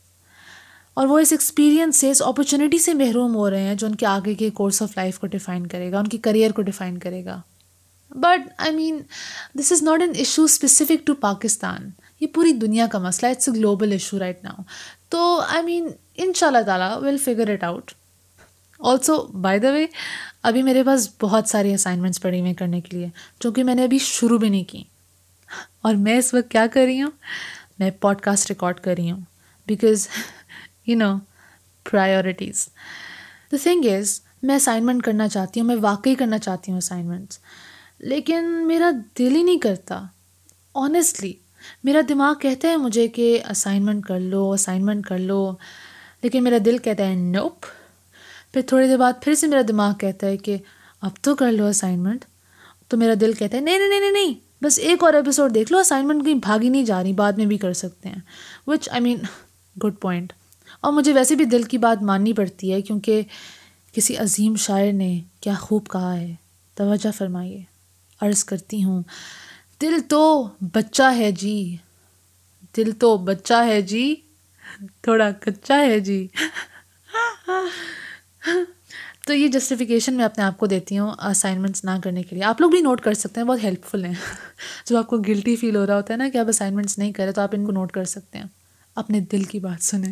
اور 0.93 1.07
وہ 1.07 1.19
اس 1.19 1.31
ایکسپیرینس 1.31 1.97
سے، 1.97 2.11
اس 2.11 2.21
اپرچونیٹی 2.21 2.77
سے 2.77 2.93
محروم 2.93 3.35
ہو 3.35 3.49
رہے 3.49 3.61
ہیں 3.61 3.75
جو 3.75 3.87
ان 3.87 3.95
کے 3.95 4.05
آگے 4.05 4.33
کے 4.33 4.49
کورس 4.49 4.81
آف 4.81 4.97
لائف 4.97 5.19
کو 5.19 5.27
ڈیفائن 5.27 5.67
کرے 5.67 5.91
گا، 5.91 5.99
ان 5.99 6.07
کی 6.07 6.17
کریئر 6.17 6.51
کو 6.51 6.61
ڈیفائن 6.61 6.97
کرے 6.97 7.25
گا۔ 7.25 7.41
But 8.09 8.49
I 8.57 8.75
mean 8.75 8.99
this 9.59 9.71
is 9.71 9.83
not 9.83 10.01
an 10.01 10.11
issue 10.15 10.43
specific 10.43 11.07
to 11.07 11.13
Pakistan 11.13 11.89
یہ 12.21 12.27
پوری 12.27 12.51
دنیا 12.51 12.87
کا 12.91 12.99
مسئلہ 12.99 13.27
ہے. 13.27 13.31
It's 13.31 13.49
a 13.49 13.53
global 13.55 13.91
issue 13.91 14.19
right 14.19 14.43
now 14.43 14.61
تو 15.09 15.19
آئی 15.39 15.63
مین 15.63 15.87
ان 16.15 16.33
شاء 16.35 16.47
اللہ 16.47 16.63
تعالیٰ 16.65 16.91
will 17.01 17.17
figure 17.17 17.49
it 17.49 17.63
out 17.63 17.91
also 18.79 19.21
by 19.41 19.59
the 19.59 19.71
way 19.71 19.85
ابھی 20.43 20.61
میرے 20.63 20.83
پاس 20.83 21.07
بہت 21.21 21.49
ساری 21.49 21.73
اسائنمنٹس 21.73 22.21
پڑھی 22.21 22.39
ہوئی 22.41 22.53
کرنے 22.53 22.81
کے 22.81 22.97
لیے 22.97 23.07
چونکہ 23.39 23.63
میں 23.63 23.75
نے 23.75 23.83
ابھی 23.83 23.97
شروع 24.01 24.37
بھی 24.37 24.49
نہیں 24.49 24.63
کی. 24.63 24.83
اور 25.81 25.95
میں 25.95 26.17
اس 26.17 26.33
وقت 26.33 26.51
کیا 26.51 26.65
کر 26.73 26.83
رہی 26.85 27.01
ہوں؟ 27.01 27.11
میں 27.79 27.89
پوڈ 28.01 28.21
کاسٹ 28.21 28.49
ریکارڈ 28.49 28.79
کر 28.79 28.95
رہی 28.97 29.11
ہوں. 29.11 29.21
Because 29.67 30.07
you 30.87 30.97
know 30.97 31.13
priorities 31.85 32.67
the 33.51 33.57
thing 33.63 33.85
is 33.91 34.19
میں 34.43 34.55
اسائنمنٹ 34.55 35.03
کرنا 35.03 35.27
چاہتی 35.27 35.59
ہوں، 35.59 35.67
میں 35.67 35.75
واقعی 35.81 36.15
کرنا 36.15 36.37
چاہتی 36.37 36.71
ہوں 36.71 36.77
اسائنمنٹس 36.77 37.39
لیکن 37.99 38.45
میرا 38.67 38.91
دل 39.19 39.35
ہی 39.35 39.43
نہیں 39.43 39.59
کرتا. 39.59 40.01
آنیسٹلی 40.75 41.33
میرا 41.83 42.01
دماغ 42.09 42.33
کہتا 42.41 42.67
ہے 42.67 42.77
مجھے 42.77 43.07
کہ 43.07 43.39
اسائنمنٹ 43.49 44.05
کر 44.05 44.19
لو 44.19 44.51
اسائنمنٹ 44.51 45.05
کر 45.05 45.17
لو، 45.19 45.51
لیکن 46.23 46.43
میرا 46.43 46.57
دل 46.65 46.77
کہتا 46.77 47.07
ہے 47.07 47.15
نوپ 47.15 47.65
پھر 48.53 48.61
تھوڑی 48.67 48.87
دیر 48.87 48.97
بعد 48.97 49.13
پھر 49.21 49.35
سے 49.35 49.47
میرا 49.47 49.61
دماغ 49.67 49.93
کہتا 49.99 50.27
ہے 50.27 50.37
کہ 50.37 50.57
اب 51.01 51.11
تو 51.21 51.35
کر 51.35 51.51
لو 51.51 51.65
اسائنمنٹ 51.65 52.25
تو 52.87 52.97
میرا 52.97 53.13
دل 53.21 53.33
کہتا 53.33 53.57
ہے 53.57 53.61
نہیں 53.61 53.77
نہیں 53.79 53.99
نہیں 53.99 54.11
نہیں 54.13 54.33
بس 54.61 54.79
ایک 54.79 55.03
اور 55.03 55.13
ایپیسوڈ 55.13 55.53
دیکھ 55.55 55.71
لو 55.71 55.77
اسائنمنٹ 55.77 56.23
کہیں 56.25 56.35
بھاگی 56.35 56.69
نہیں 56.69 56.85
جا 56.85 57.01
رہی، 57.03 57.13
بعد 57.13 57.33
میں 57.33 57.45
بھی 57.45 57.57
کر 57.57 57.73
سکتے 57.73 58.09
ہیں. 58.09 58.19
Which 58.67 58.89
I 58.91 59.01
mean 59.01 59.17
good 59.75 59.99
point 60.01 60.33
اور 60.81 60.93
مجھے 60.93 61.13
ویسے 61.13 61.35
بھی 61.35 61.45
دل 61.45 61.63
کی 61.63 61.77
بات 61.77 62.03
ماننی 62.03 62.33
پڑتی 62.33 62.71
ہے 62.73 62.81
کیونکہ 62.81 63.21
کسی 63.93 64.17
عظیم 64.17 64.55
شاعر 64.55 64.91
نے 64.93 65.19
کیا 65.41 65.53
خوب 65.53 65.87
کہا 65.87 66.15
ہے. 66.15 66.33
توجہ 66.77 67.11
فرمائیے. 67.17 67.61
عرض 68.21 68.43
کرتی 68.43 68.83
ہوں 68.83 69.01
دل 69.81 69.99
تو 70.09 70.47
بچہ 70.61 71.03
ہے 71.17 71.31
جی 71.31 71.77
دل 72.77 72.91
تو 72.91 73.17
بچہ 73.17 73.53
ہے 73.65 73.81
جی 73.81 74.15
تھوڑا 75.01 75.31
کچا 75.31 75.79
ہے 75.79 75.99
جی۔ 75.99 76.27
تو 79.27 79.33
یہ 79.33 79.47
جسٹیفیکیشن 79.47 80.13
میں 80.13 80.25
اپنے 80.25 80.43
آپ 80.43 80.57
کو 80.57 80.65
دیتی 80.65 80.97
ہوں 80.97 81.11
اسائنمنٹس 81.11 81.83
نہ 81.83 81.91
کرنے 82.03 82.23
کے 82.23 82.35
لیے۔ 82.35 82.43
آپ 82.43 82.61
لوگ 82.61 82.69
بھی 82.69 82.81
نوٹ 82.81 83.01
کر 83.01 83.13
سکتے 83.13 83.39
ہیں، 83.39 83.47
بہت 83.47 83.63
ہیلپ 83.63 83.85
فل 83.85 84.05
ہیں۔ 84.05 84.13
جب 84.85 84.97
آپ 84.97 85.07
کو 85.07 85.17
گلٹی 85.17 85.55
فیل 85.55 85.75
ہو 85.75 85.87
رہا 85.87 85.95
ہوتا 85.95 86.13
ہے 86.13 86.17
نا 86.17 86.29
کہ 86.29 86.37
آپ 86.37 86.45
اسائنمنٹس 86.47 86.97
نہیں 86.97 87.11
کریں 87.11 87.31
تو 87.31 87.41
آپ 87.41 87.49
ان 87.53 87.65
کو 87.65 87.71
نوٹ 87.71 87.91
کر 87.91 88.05
سکتے 88.05 88.37
ہیں۔ 88.37 88.45
اپنے 88.95 89.19
دل 89.19 89.43
کی 89.43 89.59
بات 89.59 89.83
سنیں۔ 89.83 90.11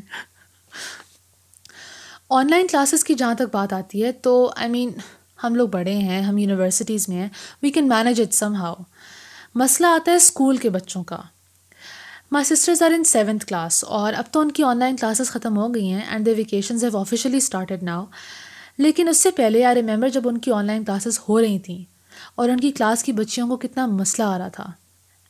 آن 2.29 2.49
لائن 2.49 2.67
کلاسز 2.67 3.03
کی 3.03 3.13
جہاں 3.13 3.33
تک 3.33 3.53
بات 3.53 3.73
آتی 3.73 4.03
ہے 4.03 4.11
تو 4.11 4.51
آئی 4.55 4.69
مین 4.69 4.91
ہم 5.43 5.55
لوگ 5.55 5.67
بڑے 5.67 5.93
ہیں، 5.93 6.21
ہم 6.21 6.37
یونیورسٹیز 6.37 7.09
میں 7.09 7.17
ہیں۔ 7.17 7.29
We 7.61 7.69
can 7.69 7.87
manage 7.87 8.21
it 8.21 8.33
somehow 8.55 8.75
مسئلہ 9.55 9.87
آتا 9.87 10.11
ہے 10.11 10.15
اسکول 10.15 10.57
کے 10.57 10.69
بچوں 10.69 11.03
کا۔ 11.03 11.17
My 12.31 12.55
sisters 12.55 12.81
are 12.81 12.91
in 12.91 13.03
seventh 13.03 13.45
class 13.45 13.83
اور 13.83 14.13
اب 14.13 14.23
تو 14.31 14.39
ان 14.39 14.51
کی 14.51 14.63
آن 14.63 14.77
لائن 14.77 14.95
کلاسز 14.95 15.29
ختم 15.29 15.57
ہو 15.57 15.75
گئی 15.75 15.91
ہیں 15.91 16.01
and 16.09 16.25
they 16.25 16.33
vacations 16.37 16.83
have 16.83 16.97
officially 16.97 17.37
started 17.37 17.83
now 17.83 18.05
لیکن 18.77 19.07
اس 19.07 19.17
سے 19.17 19.31
پہلے 19.31 19.65
آئی 19.65 19.75
ریمبر 19.75 20.09
جب 20.09 20.27
ان 20.27 20.37
کی 20.37 20.51
آن 20.51 20.65
لائن 20.65 20.83
کلاسز 20.83 21.19
ہو 21.29 21.41
رہی 21.41 21.59
تھیں 21.59 21.83
اور 22.35 22.49
ان 22.49 22.59
کی 22.59 22.71
کلاس 22.71 23.03
کی 23.03 23.11
بچیوں 23.11 23.47
کو 23.47 23.57
کتنا 23.57 23.85
مسئلہ 23.85 24.27
آ 24.27 24.37
رہا 24.37 24.47
تھا۔ 24.47 24.71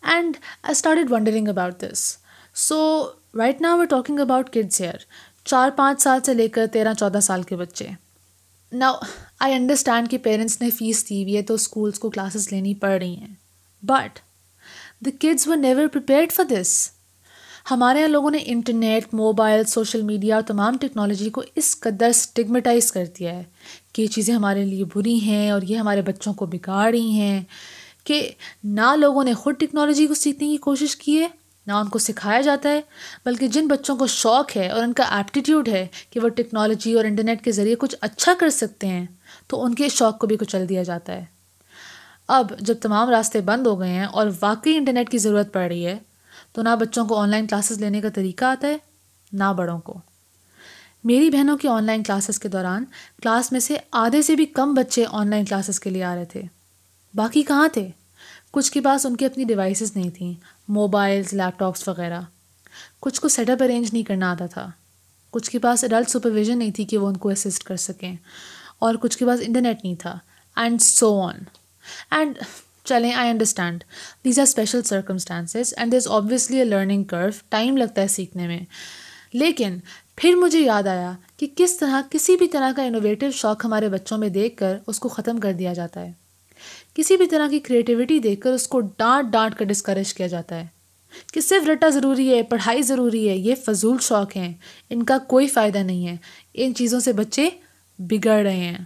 And 0.03 0.38
I 0.63 0.72
started 0.72 1.12
wondering 1.12 1.48
about 1.48 1.84
this 1.84 2.17
so 2.55 3.08
right 3.38 3.62
now 3.62 3.77
we 3.77 3.86
talking 3.86 4.20
about 4.20 4.50
kids 4.50 4.82
year 4.82 4.98
چار 5.46 5.70
پانچ 5.75 6.01
سال 6.01 6.20
سے 6.25 6.34
لے 6.34 6.48
کر 6.48 6.67
تیرہ 6.74 6.94
چودہ 6.94 7.20
سال 7.20 7.44
کے 7.44 7.55
بچے۔ 7.55 7.88
نا 8.72 8.94
آئی 9.39 9.53
انڈرسٹینڈ 9.53 10.10
کہ 10.10 10.17
پیرنٹس 10.17 10.62
نے 10.62 10.70
فیس 10.70 11.10
دی 11.10 11.24
ہوئی 11.24 11.38
ہے 11.38 11.41
تو 11.41 11.53
اسکولس 11.53 12.00
کو 12.00 12.10
کلاسز 12.10 12.53
لینی 12.53 12.74
پڑ 12.74 12.89
رہی 12.89 13.15
ہیں۔ 13.15 13.45
But 13.88 14.20
the 15.06 15.12
kids 15.20 15.48
were 15.48 15.58
never 15.58 15.88
prepared 15.88 16.32
for 16.32 16.46
this 16.46 16.92
ہمارے 17.72 18.00
یہاں 18.00 18.10
لوگوں 18.10 18.32
نے 18.32 18.39
انٹرنیٹ، 18.46 19.13
موبائل، 19.13 19.63
سوشل 19.63 20.01
میڈیا 20.01 20.36
اور 20.36 20.44
تمام 20.44 20.77
ٹیکنالوجی 20.77 21.30
کو 21.30 21.44
اس 21.56 21.80
قدر 21.80 22.10
اسٹگمیٹائز 22.10 22.92
کر 22.92 23.06
دیا 23.20 23.34
ہے 23.36 23.44
کہ 23.94 24.01
یہ 24.01 24.08
چیزیں 24.08 24.34
ہمارے 24.36 24.65
لیے 24.65 24.84
بری 24.96 25.20
ہیں 25.22 25.50
اور 25.51 25.62
یہ 25.62 25.77
ہمارے 25.77 26.01
بچوں 26.01 26.34
کو 26.34 26.46
بگاڑ 26.46 26.89
رہی 26.92 27.12
ہیں 27.12 27.42
کہ 28.04 28.30
نہ 28.63 28.96
لوگوں 28.96 29.24
نے 29.24 29.34
خود 29.34 29.56
ٹیکنالوجی 29.60 30.08
کو 30.08 30.13
سیکھنے 30.13 30.48
کی 30.48 30.58
کوشش 30.58 30.96
کی 30.96 31.20
ہے، 31.20 31.27
نہ 31.68 31.74
ان 31.74 31.89
کو 31.89 32.00
سکھایا 32.00 32.42
جاتا 32.42 32.70
ہے، 32.70 32.82
بلکہ 33.25 33.48
جن 33.48 33.68
بچوں 33.68 33.96
کو 33.96 34.08
شوق 34.08 34.58
ہے 34.58 34.70
اور 34.70 34.84
ان 34.84 34.94
کا 34.94 35.04
ایپٹیٹیوڈ 35.04 35.70
ہے 35.70 35.88
کہ 36.10 36.20
وہ 36.20 36.30
ٹیکنالوجی 36.30 36.94
اور 36.94 37.06
انٹرنیٹ 37.06 37.44
کے 37.44 37.51
ذریعے 37.51 37.75
کچھ 37.75 37.96
اچھا 38.01 38.34
کر 38.39 38.50
سکتے 38.50 38.88
ہیں، 38.88 39.06
تو 39.48 39.63
ان 39.63 39.75
کے 39.75 39.89
شوق 39.89 40.18
کو 40.20 40.27
بھی 40.27 40.38
کچل 40.38 40.70
دیا 40.70 40.84
جاتا 40.84 41.13
ہے۔ 41.13 41.35
اب 42.27 42.60
جب 42.60 42.75
تمام 42.82 43.10
راستے 43.10 43.41
بند 43.41 43.67
ہو 43.67 43.79
گئے 43.79 43.89
ہیں 43.89 44.05
اور 44.05 44.27
واقعی 44.41 44.75
انٹرنیٹ 44.75 45.10
کی 45.10 45.17
ضرورت 45.17 45.53
پڑ 45.53 45.62
رہی 45.62 45.86
ہے، 45.86 46.00
تو 46.53 46.62
نہ 46.62 46.70
بچوں 46.79 47.05
کو 47.05 47.15
آن 47.17 47.29
لائن 47.29 47.48
کلاسز 47.48 47.82
لینے 47.82 48.01
کا 48.01 48.10
طریقہ 48.10 48.46
آتا 48.46 48.67
ہے، 48.67 48.77
نہ 49.34 49.53
بڑوں 49.58 49.79
کو۔ 49.79 50.00
میری 51.03 51.29
بہنوں 51.29 51.58
کی 51.58 51.67
آن 51.67 51.84
لائن 51.84 52.03
کلاسز 52.03 52.39
کے 52.39 52.50
دوران 52.50 52.86
کلاس 53.22 53.51
میں 53.51 53.60
سے 53.60 53.77
آدھے 53.91 54.22
سے 54.22 54.36
بھی 54.36 54.46
کم 54.46 54.74
بچے 54.74 55.05
آن 55.10 55.29
لائن 55.29 55.46
کلاسز 55.46 55.79
کے 55.79 55.89
لیے 55.89 56.03
آ 56.03 56.15
رہے 56.15 56.25
تھے۔ 56.25 56.41
باقی 57.13 57.44
کہاں 57.44 57.67
تھے؟ 57.67 57.89
کچھ 58.51 58.72
کے 58.72 58.82
پاس 58.82 59.05
ان 59.05 59.15
کی 59.15 59.25
اپنی 59.25 59.44
ڈیوائسیز 59.44 59.96
نہیں 59.96 60.10
تھیں 60.10 60.34
موبائلز 60.67 61.34
لیپ 61.34 61.60
ٹاپس 61.60 61.88
وغیرہ۔ 61.88 62.22
کچھ 63.00 63.22
کو 63.22 63.29
سیٹ 63.29 63.50
اپ 63.50 63.63
ارینج 63.63 63.89
نہیں 63.94 64.03
کرنا 64.03 64.32
آتا 64.32 64.46
تھا۔ 64.46 64.72
کچھ 65.32 65.51
کے 65.51 65.60
پاس 65.60 65.84
اڈلٹ 65.84 66.10
سپرویژن 66.10 66.60
نہیں 66.60 66.72
تھی 66.72 66.86
کہ 66.86 66.98
وہ 66.98 67.08
ان 67.08 67.17
کو 67.17 67.29
اسسٹ 67.29 67.63
کر 67.63 67.75
سکیں۔ 67.75 68.15
اور 68.79 68.96
کچھ 68.96 69.17
کے 69.17 69.25
پاس 69.25 69.39
انٹرنیٹ 69.48 69.84
نہیں 69.84 69.96
تھا 69.96 70.20
اینڈ 70.55 70.82
سو 70.82 71.22
آن 71.22 71.36
اینڈ 72.12 72.38
چلیں 72.86 73.12
I 73.13 73.30
understand 73.30 73.84
these 74.25 74.39
are 74.39 74.44
special 74.44 74.82
circumstances 74.84 75.74
and 75.77 75.94
this 75.94 76.08
obviously 76.08 76.58
a 76.58 76.63
learning 76.63 77.04
curve 77.04 77.30
time 77.50 77.77
لگتا 77.77 78.01
ہے 78.01 78.08
سیکھنے 78.08 78.48
میں 78.48 78.60
لیکن 79.34 79.80
پھر 80.18 80.36
مجھے 80.36 80.60
یاد 80.60 80.88
آیا 80.88 81.12
کہ 81.38 81.48
کس 81.56 81.77
طرح 81.77 82.01
کسی 82.10 82.36
بھی 82.36 82.48
طرح 82.48 82.72
کا 82.75 82.84
انوویٹیو 82.84 83.32
شوق 83.32 83.65
ہمارے 83.65 83.89
بچوں 83.89 84.18
میں 84.18 84.30
دیکھ 84.30 84.56
کر 84.58 84.77
اس 84.88 85.00
کو 85.00 85.10
ختم 85.10 85.39
کر 85.39 85.54
دیا 85.54 85.74
جاتا 85.74 86.01
ہے 86.01 86.12
کسی 86.94 87.18
بھی 87.18 87.27
طرح 87.27 87.48
کی 87.48 87.60
کریٹیوٹی 87.60 88.20
دیکھ 88.20 88.42
کر 88.42 88.51
اس 88.51 88.68
کو 88.68 88.80
ڈانٹ 88.80 89.32
ڈانٹ 89.32 89.56
کر 89.56 89.65
ڈسکریج 89.65 90.13
کیا 90.13 90.27
جاتا 90.27 90.56
ہے 90.56 90.65
کہ 91.34 91.42
صرف 91.42 91.68
رٹا 91.70 91.89
ضروری 91.89 92.30
ہے 92.34 92.42
پڑھائی 92.44 92.82
ضروری 92.82 93.27
ہے 93.30 93.36
یہ 93.36 93.56
فضول 93.65 93.98
شوق 94.01 94.36
ہیں 94.38 94.54
ان 94.89 95.04
کا 95.04 95.18
کوئی 95.27 95.48
فائدہ 95.48 95.77
نہیں 95.77 96.08
ہے 96.08 96.15
ان 96.54 96.75
چیزوں 96.75 97.00
سے 97.00 97.13
بچے 97.13 97.50
بگڑ 98.00 98.42
رہے 98.44 98.56
ہیں 98.56 98.84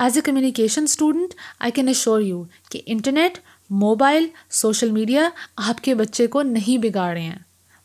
as 0.00 0.16
a 0.16 0.20
communication 0.22 0.82
student 0.82 1.34
I 1.60 1.72
can 1.72 1.88
assure 1.88 2.20
you 2.20 2.42
کہ 2.70 2.80
انٹرنیٹ 2.86 3.38
موبائل 3.70 4.26
سوشل 4.50 4.90
میڈیا 4.90 5.28
آپ 5.68 5.80
کے 5.80 5.94
بچے 5.94 6.26
کو 6.26 6.42
نہیں 6.42 6.78
بگاڑ 6.78 7.12
رہے 7.12 7.22
ہیں 7.22 7.38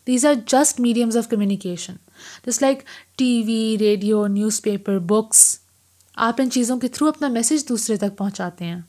these 0.08 0.26
are 0.26 0.34
just 0.48 0.80
mediums 0.80 1.18
of 1.18 1.30
communication 1.30 1.96
جس 2.46 2.62
like 2.62 2.84
T 3.16 3.42
V 3.48 3.78
radio 3.80 4.26
newspaper 4.62 5.00
books 5.08 5.44
آپ 6.18 6.42
ان 6.42 6.52
چیزوں 6.52 6.80
کے 6.80 6.88
تھرو 6.88 7.08
اپنا 7.08 7.28
میسیج 7.28 7.68
دوسرے 7.70 7.98
تک 7.98 8.18
پہنچاتے 8.18 8.66
ہیں 8.66 8.80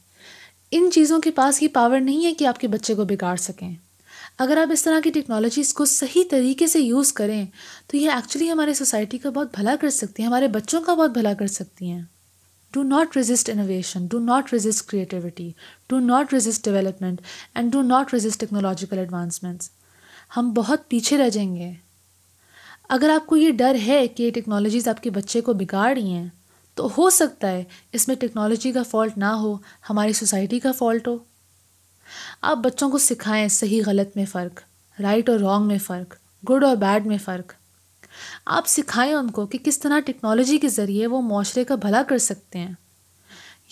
ان 0.71 0.91
چیزوں 0.93 1.21
کے 1.21 1.31
پاس 1.31 1.63
یہ 1.63 1.69
پاور 1.73 2.01
نہیں 2.01 2.25
ہے 2.25 2.35
کہ 2.35 2.47
آپ 2.47 2.59
کے 2.59 2.69
بچے 2.69 2.95
کو 2.95 3.05
بگاڑ 3.05 3.37
سکیں 3.37 3.75
اگر 4.39 4.57
آپ 4.57 4.73
اس 4.73 4.83
طرح 4.83 5.01
کی 5.05 5.11
ٹیکنالوجیز 5.11 5.73
کو 5.75 5.85
صحیح 5.85 6.23
طریقے 6.31 6.67
سے 6.67 6.81
یوز 6.81 7.13
کریں 7.13 7.45
تو 7.87 7.97
یہ 7.97 8.11
ایکچولی 8.11 8.51
ہمارے 8.51 8.75
سوسائٹی 8.75 9.19
کا 9.19 9.31
بہت 9.31 9.55
بھلا 9.55 9.75
کر 9.81 9.91
سکتی 9.91 10.23
ہیں 10.23 10.29
ہمارے 10.29 10.49
بچوں 10.49 10.81
کا 10.81 10.95
بہت 10.95 11.11
بھلا 11.11 11.33
کر 11.35 11.47
سکتی 11.47 11.91
ہیں 11.91 12.03
do 12.77 12.83
not 12.83 13.17
resist 13.17 13.51
innovation 13.51 14.07
do 14.07 14.19
not 14.19 14.53
resist 14.53 14.87
creativity 14.87 15.51
do 15.89 15.99
not 15.99 16.33
resist 16.33 16.65
development 16.65 17.21
and 17.55 17.73
do 17.73 17.83
not 17.83 18.15
resist 18.15 18.41
technological 18.41 18.99
advancements 18.99 19.71
ہم 20.37 20.53
بہت 20.53 20.89
پیچھے 20.89 21.19
رہ 21.19 21.29
جائیں 21.29 21.57
گے۔ 21.57 21.73
اگر 22.89 23.11
آپ 23.11 23.27
کو 23.27 23.37
یہ 23.37 23.51
ڈر 23.51 23.77
ہے 23.87 24.07
کہ 24.09 24.23
یہ 24.23 24.31
ٹیکنالوجیز 24.31 24.89
آپ 24.89 25.03
کے 25.03 25.11
بچے 25.11 25.41
کو 25.41 25.53
بگاڑ 25.53 25.93
رہی 25.95 26.13
ہیں، 26.13 26.29
تو 26.75 26.89
ہو 26.99 27.11
سکتا 27.11 27.51
ہے 27.51 27.65
اس 27.93 28.09
میں 28.09 28.17
ٹیکنالوجی 28.17 28.73
کا 28.73 28.83
فالٹ 28.83 29.19
نہ 29.19 29.25
ہو، 29.25 29.57
ہماری 29.91 30.13
سوسائٹی 30.13 30.59
کا 30.59 30.73
فالٹ 30.73 31.09
ہو۔ 31.09 31.19
آپ 32.43 32.57
بچوں 32.57 32.91
کو 32.91 32.99
سکھائیں 32.99 33.49
صحیح 33.49 33.83
غلط 33.87 34.17
میں 34.17 34.25
فرق 34.25 34.61
رائٹ 34.99 35.29
اور 35.29 35.39
رانگ 35.39 35.67
میں 35.67 35.79
فرق 35.79 36.15
گڈ 36.51 36.65
اور 36.65 36.77
بیڈ 36.77 37.07
میں 37.07 37.19
فرق۔ 37.25 37.53
آپ 38.47 38.67
سکھائیں 38.67 39.15
ان 39.15 39.31
کو 39.31 39.47
کہ 39.47 39.59
کس 39.65 39.79
طرح 39.79 40.01
ٹیکنالوجی 40.01 40.59
کے 40.59 40.69
ذریعے 40.69 41.07
وہ 41.07 41.23
معاشرے 41.23 41.65
کا 41.65 41.75
بھلا 41.75 42.03
کر 42.03 42.19
سکتے 42.19 42.59
ہیں۔ 42.59 42.73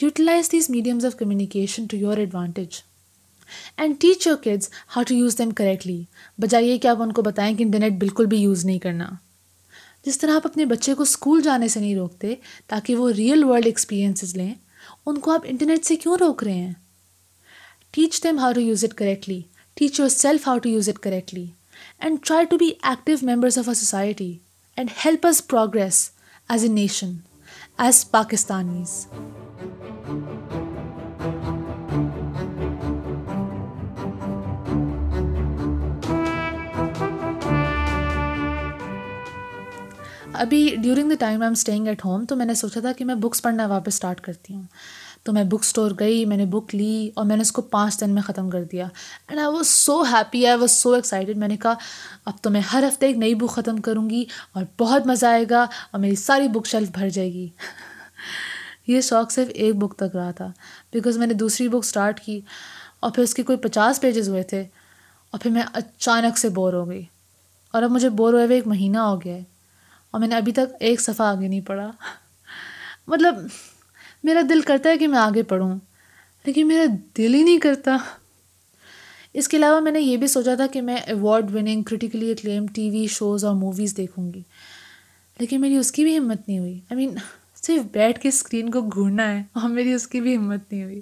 Utilize 0.03 0.53
these 0.53 0.71
mediums 0.71 1.07
of 1.07 1.17
communication 1.17 1.87
to 1.87 1.97
your 1.97 2.17
advantage 2.17 2.69
and 3.77 3.95
teach 4.01 4.27
your 4.27 4.37
kids 4.37 4.69
how 4.97 5.03
to 5.03 5.15
use 5.15 5.39
them 5.39 5.51
correctly 5.51 6.05
بجائیے 6.39 6.79
کہ 6.79 6.89
آپ 6.89 7.03
ان 7.03 7.13
کو 7.13 7.23
بتائیں 7.23 7.57
کہ 7.57 7.63
انٹرنیٹ 7.63 7.93
بالکل 7.93 8.27
بھی 8.27 8.39
یوز 8.39 8.65
نہیں 8.65 8.79
کرنا۔ 8.79 9.11
جس 10.05 10.19
طرح 10.19 10.35
آپ 10.35 10.47
اپنے 10.47 10.65
بچے 10.65 10.95
کو 10.95 11.03
اسکول 11.03 11.43
جانے 11.43 11.69
سے 11.69 11.81
نہیں 11.81 11.97
روکتے، 11.97 12.35
تاکہ 12.67 12.95
وہ 12.95 13.11
ریئل 13.13 13.45
ورلڈ 13.45 13.67
ایکسپیرینسز 13.67 14.37
لیں، 14.37 14.55
ان 15.07 15.19
کو 15.19 15.31
آپ 15.31 15.41
انٹرنیٹ 15.45 15.85
سے 15.85 15.97
کیوں 15.97 16.17
روک 16.21 16.45
رہے 16.45 16.53
ہیں؟ 16.53 16.73
Teach 17.91 18.23
them 18.25 18.39
how 18.39 18.53
to 18.53 18.61
use 18.61 18.85
it 18.85 18.95
correctly 18.95 19.41
teach 19.75 20.01
yourself 20.09 20.49
how 20.49 20.59
to 20.59 20.69
use 20.69 20.89
it 20.89 20.99
correctly 20.99 21.47
and 21.99 22.19
try 22.27 22.47
to 22.47 22.57
be 22.57 22.71
active 22.83 23.17
members 23.23 23.59
of 23.59 23.69
a 23.69 23.75
society 23.75 24.33
and 24.77 24.91
help 25.05 25.27
us 25.27 25.47
progress 25.47 26.11
as 26.49 26.65
a 26.65 26.69
nation 26.69 27.13
as 27.79 28.11
Pakistanis 28.11 29.07
ابھی 40.43 40.77
during 40.83 41.09
the 41.09 41.15
time 41.19 41.41
I 41.41 41.47
am 41.47 41.53
staying 41.53 41.87
at 41.87 42.05
home 42.05 42.25
تو 42.25 42.37
میں 42.37 42.47
نے 42.47 42.55
سوچا 42.55 42.81
تھا 42.81 42.93
کہ 42.93 43.05
میں 43.05 43.15
books 43.15 43.43
پڑھنا 43.43 43.67
واپس 43.67 43.95
اسٹارٹ 43.95 44.21
کرتی 44.21 44.55
ہوں۔ 44.55 44.63
تو 45.25 45.33
میں 45.33 45.45
بک 45.45 45.61
اسٹور 45.61 45.91
گئی، 45.99 46.25
میں 46.25 46.37
نے 46.37 46.47
بک 46.47 46.75
لی 46.75 47.11
اور 47.15 47.25
میں 47.25 47.37
نے 47.37 47.43
اس 47.43 47.53
کو 47.53 47.63
پانچ 47.63 48.01
دن 48.01 48.11
میں 48.11 48.23
ختم 48.23 48.51
کر 48.51 48.65
دیا. 48.65 48.87
And 49.29 49.41
I 49.41 49.49
was 49.49 49.67
so 49.67 50.03
happy 50.03 50.47
I 50.47 50.59
was 50.59 50.71
so 50.71 50.93
excited 50.93 51.37
میں 51.37 51.49
نے 51.49 51.57
کہا، 51.57 51.75
اب 52.25 52.33
تو 52.43 52.51
میں 52.51 52.61
ہر 52.61 52.85
ہفتے 52.89 53.07
ایک 53.07 53.17
نئی 53.17 53.35
بک 53.35 53.51
ختم 53.51 53.77
کروں 53.77 54.11
گی 54.11 54.25
اور 54.53 54.65
بہت 54.81 55.07
مزہ 55.07 55.27
آئے 55.27 55.45
گا 55.51 55.63
اور 55.63 55.99
میری 55.99 56.15
ساری 56.15 56.49
بک 56.49 56.67
شیلف 56.67 56.89
بھر 56.91 57.09
جائے 57.09 57.33
گی. 57.33 57.49
یہ 58.87 59.01
شوق 59.01 59.31
صرف 59.31 59.49
ایک 59.55 59.77
بک 59.77 59.95
تک 59.97 60.17
رہا 60.17 60.31
تھا. 60.31 60.53
بیکاز 60.93 61.19
میں 61.19 61.27
نے 61.27 61.35
دوسری 61.35 61.69
بک 61.69 61.85
اسٹارٹ 61.85 62.21
کی 62.21 62.41
اور 63.01 63.11
پھر 63.11 63.23
اس 63.23 63.35
کے 63.35 63.43
کوئی 63.43 63.59
پچاس 63.59 64.01
پیجز 64.01 64.29
ہوئے 64.29 64.43
تھے 64.43 64.65
اور 65.31 65.41
پھر 65.41 65.51
میں 65.51 65.63
اچانک 65.73 66.39
سے 66.39 66.49
بور 66.49 66.73
ہو 66.73 66.89
گئی. 66.89 67.05
اور 67.71 67.83
اب 67.83 67.91
مجھے 67.91 68.09
بور 68.09 68.33
ہوئے 68.33 68.45
ہوئے 68.45 68.57
ایک 68.57 68.67
مہینہ 68.67 68.99
ہو 68.99 69.21
گیا 69.25 69.35
ہے 69.35 69.43
اور 70.11 70.21
میں 70.21 70.29
نے 70.29 70.37
ابھی 70.37 70.53
تک 70.53 70.75
ایک 70.81 71.01
صفحہ 71.01 71.27
آگے 71.27 71.49
نہیں 71.49 71.61
پڑھا. 71.61 71.91
مطلب 73.07 73.35
میرا 74.25 74.41
دل 74.49 74.61
کرتا 74.61 74.91
ہے 74.91 74.99
کہ 74.99 75.09
میں 75.09 75.19
آگے 75.19 75.43
پڑھوں، 75.43 75.79
لیکن 76.45 76.69
میرا 76.69 76.85
دل 77.19 77.35
ہی 77.35 77.43
نہیں 77.43 77.59
کرتا۔ 77.59 77.97
اس 79.33 79.49
کے 79.49 79.57
علاوہ 79.57 79.81
میں 79.81 79.93
نے 79.93 80.01
یہ 80.01 80.17
بھی 80.17 80.27
سوچا 80.27 80.55
تھا 80.55 80.67
کہ 80.67 80.81
میں 80.83 80.97
award 80.97 81.55
winning 81.55 81.83
critically 81.83 82.31
acclaim 82.33 82.67
T 82.67 82.91
V 82.91 83.07
shows 83.07 83.45
اور 83.45 83.55
موویز 83.55 83.97
دیکھوں 83.97 84.33
گی، 84.33 84.43
لیکن 85.39 85.61
میری 85.61 85.77
اس 85.77 85.93
کی 85.93 86.05
بھی 86.05 86.19
ہمت 86.19 86.49
نہیں 86.49 86.59
ہوئی۔ 86.59 86.81
آئی 86.91 86.97
مین 86.97 87.17
صرف 87.63 87.83
بیٹھ 87.93 88.21
کے 88.21 88.29
اسکرین 88.29 88.71
کو 88.71 88.81
گھورنا 88.83 89.29
ہے 89.33 89.43
اور 89.53 89.69
میری 89.69 89.93
اس 89.93 90.07
کی 90.09 90.21
بھی 90.21 90.37
ہمت 90.37 90.73
نہیں 90.73 90.85
ہوئی۔ 90.85 91.01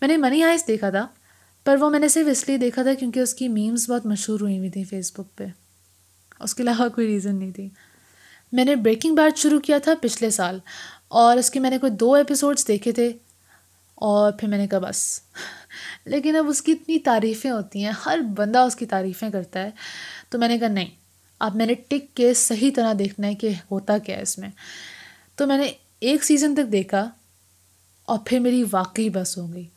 میں 0.00 0.08
نے 0.08 0.16
منی 0.16 0.42
ہائس 0.42 0.66
دیکھا 0.68 0.90
تھا، 0.90 1.06
پر 1.66 1.76
وہ 1.80 1.90
میں 1.90 2.00
نے 2.00 2.08
صرف 2.08 2.26
اس 2.30 2.48
لیے 2.48 2.56
دیکھا 2.58 2.82
تھا 2.82 2.94
کیونکہ 2.94 3.20
اس 3.20 3.34
کی 3.34 3.48
میمز 3.48 3.90
بہت 3.90 4.06
مشہور 4.06 4.40
ہوئی 4.40 4.58
ہوئی 4.58 4.70
تھیں 4.70 4.84
فیس 4.84 5.12
بک 5.12 5.36
پہ۔ 5.36 5.46
اس 6.40 6.54
کے 6.54 6.62
علاوہ 6.62 6.88
کوئی 6.88 7.06
ریزن 7.06 7.38
نہیں 7.38 7.50
تھی۔ 7.50 7.68
میں 8.52 8.64
نے 8.64 8.76
بریکنگ 8.76 9.14
بیٹ 9.14 9.36
شروع 9.36 9.60
کیا 9.60 9.78
تھا 9.78 9.92
پچھلے 10.02 10.30
سال۔ 10.30 10.58
اور 11.08 11.36
اس 11.36 11.50
کے 11.50 11.60
میں 11.60 11.70
نے 11.70 11.78
کوئی 11.78 11.92
دو 11.92 12.14
ایپیسوڈس 12.14 12.68
دیکھے 12.68 12.92
تھے 12.92 13.12
اور 13.94 14.32
پھر 14.32 14.48
میں 14.48 14.58
نے 14.58 14.66
کہا 14.66 14.78
بس۔ 14.78 15.20
لیکن 16.04 16.36
اب 16.36 16.48
اس 16.48 16.62
کی 16.62 16.72
اتنی 16.72 16.98
تعریفیں 16.98 17.50
ہوتی 17.50 17.84
ہیں، 17.84 17.92
ہر 18.06 18.18
بندہ 18.36 18.58
اس 18.58 18.76
کی 18.76 18.86
تعریفیں 18.86 19.30
کرتا 19.30 19.62
ہے۔ 19.62 19.70
تو 20.28 20.38
میں 20.38 20.48
نے 20.48 20.58
کہا 20.58 20.68
نہیں، 20.68 20.90
اب 21.38 21.56
میں 21.56 21.66
نے 21.66 21.74
ٹک 21.74 22.16
کے 22.16 22.34
صحیح 22.34 22.70
طرح 22.76 22.92
دیکھنا 22.98 23.26
ہے 23.26 23.34
کہ 23.34 23.48
ہوتا 23.70 23.98
کیا 23.98 24.16
ہے 24.16 24.22
اس 24.22 24.38
میں۔ 24.38 24.48
تو 25.36 25.46
میں 25.46 25.58
نے 25.58 25.72
ایک 26.00 26.24
سیزن 26.24 26.54
تک 26.54 26.72
دیکھا 26.72 27.10
اور 28.04 28.18
پھر 28.24 28.38
میری 28.38 28.64
واقعی 28.72 29.10
بس 29.10 29.38
ہو 29.38 29.52
گئی۔ 29.52 29.68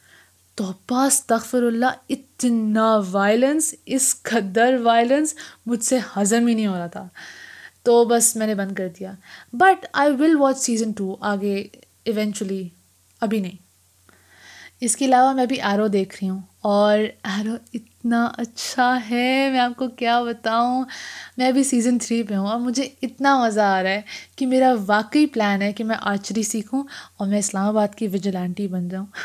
تو 0.55 0.71
بس 0.91 1.25
تغفر 1.25 1.63
اللہ، 1.63 1.85
اتنا 2.09 2.99
وائلنس 3.11 3.75
اس 3.85 4.21
قدر 4.21 4.75
وائلنس 4.83 5.35
مجھ 5.65 5.83
سے 5.83 5.99
ہضم 6.17 6.47
ہی 6.47 6.53
نہیں 6.53 6.67
ہو 6.67 6.77
رہا 6.77 6.87
تھا۔ 6.87 7.07
تو 7.87 8.05
بس 8.05 8.35
میں 8.35 8.47
نے 8.47 8.55
بند 8.55 8.71
کر 8.71 8.87
دیا۔ 8.99 9.11
But 9.53 9.85
I 9.93 10.11
will 10.11 10.35
watch 10.39 10.57
season 10.57 10.91
two 10.91 11.15
آگے 11.19 11.67
ایونچولی 12.05 12.69
ابھی 13.21 13.39
نہیں۔ 13.39 13.55
اس 14.81 14.95
کے 14.95 15.05
علاوہ 15.05 15.33
میں 15.33 15.43
ابھی 15.43 15.61
ایرو 15.61 15.87
دیکھ 15.87 16.15
رہی 16.15 16.29
ہوں۔ 16.29 16.41
اور 16.61 16.99
ایرو 17.23 17.55
اتنا 17.73 18.29
اچھا 18.37 18.99
ہے، 19.09 19.49
میں 19.51 19.59
آپ 19.59 19.71
کو 19.77 19.87
کیا 19.87 20.23
بتاؤں۔ 20.23 20.85
میں 21.37 21.47
ابھی 21.47 21.63
سیزن 21.63 21.97
تھری 21.99 22.23
پہ 22.23 22.35
ہوں 22.35 22.47
اور 22.47 22.59
مجھے 22.59 22.89
اتنا 23.01 23.39
مزہ 23.39 23.61
آ 23.61 23.83
رہا 23.83 23.89
ہے 23.89 24.01
کہ 24.35 24.45
میرا 24.45 24.73
واقعی 24.87 25.25
پلان 25.25 25.61
ہے 25.61 25.73
کہ 25.73 25.83
میں 25.83 25.95
آرچری 25.99 26.43
سیکھوں 26.43 26.83
اور 27.17 27.27
میں 27.27 27.39
اسلام 27.39 27.67
آباد 27.67 27.95
کی 27.95 28.07
وجلانٹی 28.07 28.67
بن 28.67 28.89
جاؤں۔ 28.89 29.05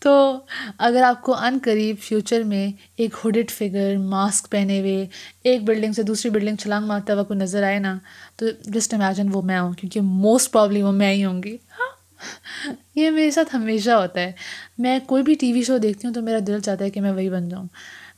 تو 0.00 0.38
اگر 0.78 1.02
آپ 1.02 1.22
کو 1.22 1.34
ان 1.34 1.58
قریب 1.62 1.96
فیوچر 2.00 2.42
میں 2.42 2.72
ایک 2.96 3.14
ہوڈڈ 3.24 3.50
فگر 3.50 3.96
ماسک 3.96 4.50
پہنے 4.50 4.80
ہوئے 4.80 5.06
ایک 5.42 5.64
بلڈنگ 5.64 5.92
سے 5.92 6.02
دوسری 6.02 6.30
بلڈنگ 6.30 6.56
چھلانگ 6.56 6.86
مارتا 6.86 7.14
ہوا 7.14 7.22
کوئی 7.22 7.38
نظر 7.38 7.62
آئے 7.62 7.78
نا، 7.78 7.98
تو 8.36 8.46
جسٹ 8.64 8.94
امیجن 8.94 9.28
وہ 9.32 9.42
میں 9.42 9.60
ہوں، 9.60 9.72
کیونکہ 9.72 10.00
موسٹ 10.00 10.52
پرابلی 10.52 10.82
وہ 10.82 10.92
میں 10.92 11.12
ہی 11.12 11.24
ہوں 11.24 11.42
گی۔ 11.42 11.56
ہاں، 11.78 12.72
یہ 12.94 13.10
میرے 13.10 13.30
ساتھ 13.30 13.56
ہمیشہ 13.56 13.90
ہوتا 13.90 14.20
ہے۔ 14.20 14.32
میں 14.78 14.98
کوئی 15.06 15.22
بھی 15.22 15.34
ٹی 15.34 15.52
وی 15.52 15.62
شو 15.62 15.78
دیکھتی 15.78 16.06
ہوں 16.06 16.14
تو 16.14 16.22
میرا 16.22 16.38
دل 16.46 16.60
چاہتا 16.60 16.84
ہے 16.84 16.90
کہ 16.90 17.00
میں 17.00 17.12
وہی 17.12 17.30
بن 17.30 17.48
جاؤں۔ 17.48 17.64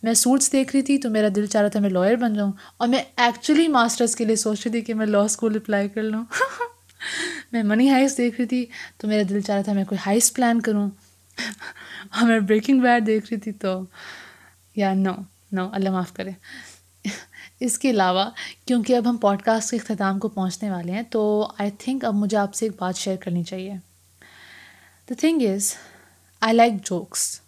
میں 0.02 0.14
سوٹس 0.14 0.52
دیکھ 0.52 0.76
رہی 0.76 0.82
تھی 0.82 0.98
تو 0.98 1.10
میرا 1.10 1.28
دل 1.36 1.46
چاہ 1.46 1.60
رہا 1.62 1.68
تھا 1.68 1.80
میں 1.80 1.90
لائر 1.90 2.16
بن 2.16 2.34
جاؤں۔ 2.34 2.52
اور 2.76 2.88
میں 2.88 3.02
ایکچولی 3.16 3.68
ماسٹرس 3.68 4.16
کے 4.16 4.24
لیے 4.24 4.36
سوچ 4.36 4.60
رہی 4.60 4.70
تھی 4.72 4.80
کہ 4.80 4.94
میں 4.94 5.06
لا 5.06 5.18
اسکول 5.18 5.56
اپلائی 5.56 5.88
کر 5.88 6.02
لوں۔ 6.02 6.24
میں 7.52 7.62
منی 7.62 7.90
ہائس 7.90 8.18
دیکھ 8.18 8.36
رہی 8.38 8.46
تھی 8.46 8.66
تو 8.98 9.08
میرا 9.08 9.22
دل 9.30 9.40
چاہ 9.40 9.56
رہا 9.56 9.62
تھا 9.62 9.72
میں 9.72 9.84
کوئی 9.84 9.98
ہائس 10.06 10.34
پلان 10.34 10.60
کروں۔ 10.60 10.90
اور 11.38 12.26
میں 12.28 12.40
بریکنگ 12.40 12.80
بیڈ 12.80 13.06
دیکھ 13.06 13.26
رہی 13.30 13.40
تھی 13.40 13.52
تو، 13.52 13.82
یا 14.76 14.92
نو 14.94 15.12
نو 15.52 15.68
اللہ 15.72 15.90
معاف 15.90 16.12
کرے. 16.14 16.30
اس 17.60 17.78
کے 17.78 17.90
علاوہ، 17.90 18.24
کیونکہ 18.66 18.96
اب 18.96 19.08
ہم 19.10 19.16
پوڈ 19.16 19.42
کاسٹ 19.42 19.70
کے 19.70 19.76
اختتام 19.76 20.18
کو 20.18 20.28
پہنچنے 20.28 20.70
والے 20.70 20.92
ہیں، 20.92 21.02
تو 21.02 21.22
آئی 21.58 21.70
تھنک 21.78 22.04
اب 22.04 22.14
مجھے 22.14 22.36
آپ 22.36 22.54
سے 22.54 22.66
ایک 22.66 22.74
بات 22.78 22.96
شیئر 22.96 23.16
کرنی 23.16 23.42
چاہیے. 23.44 23.74
The 25.08 25.14
thing 25.20 25.42
is 25.48 25.72
I 26.42 26.54
like 26.54 26.74
jokes 26.84 27.40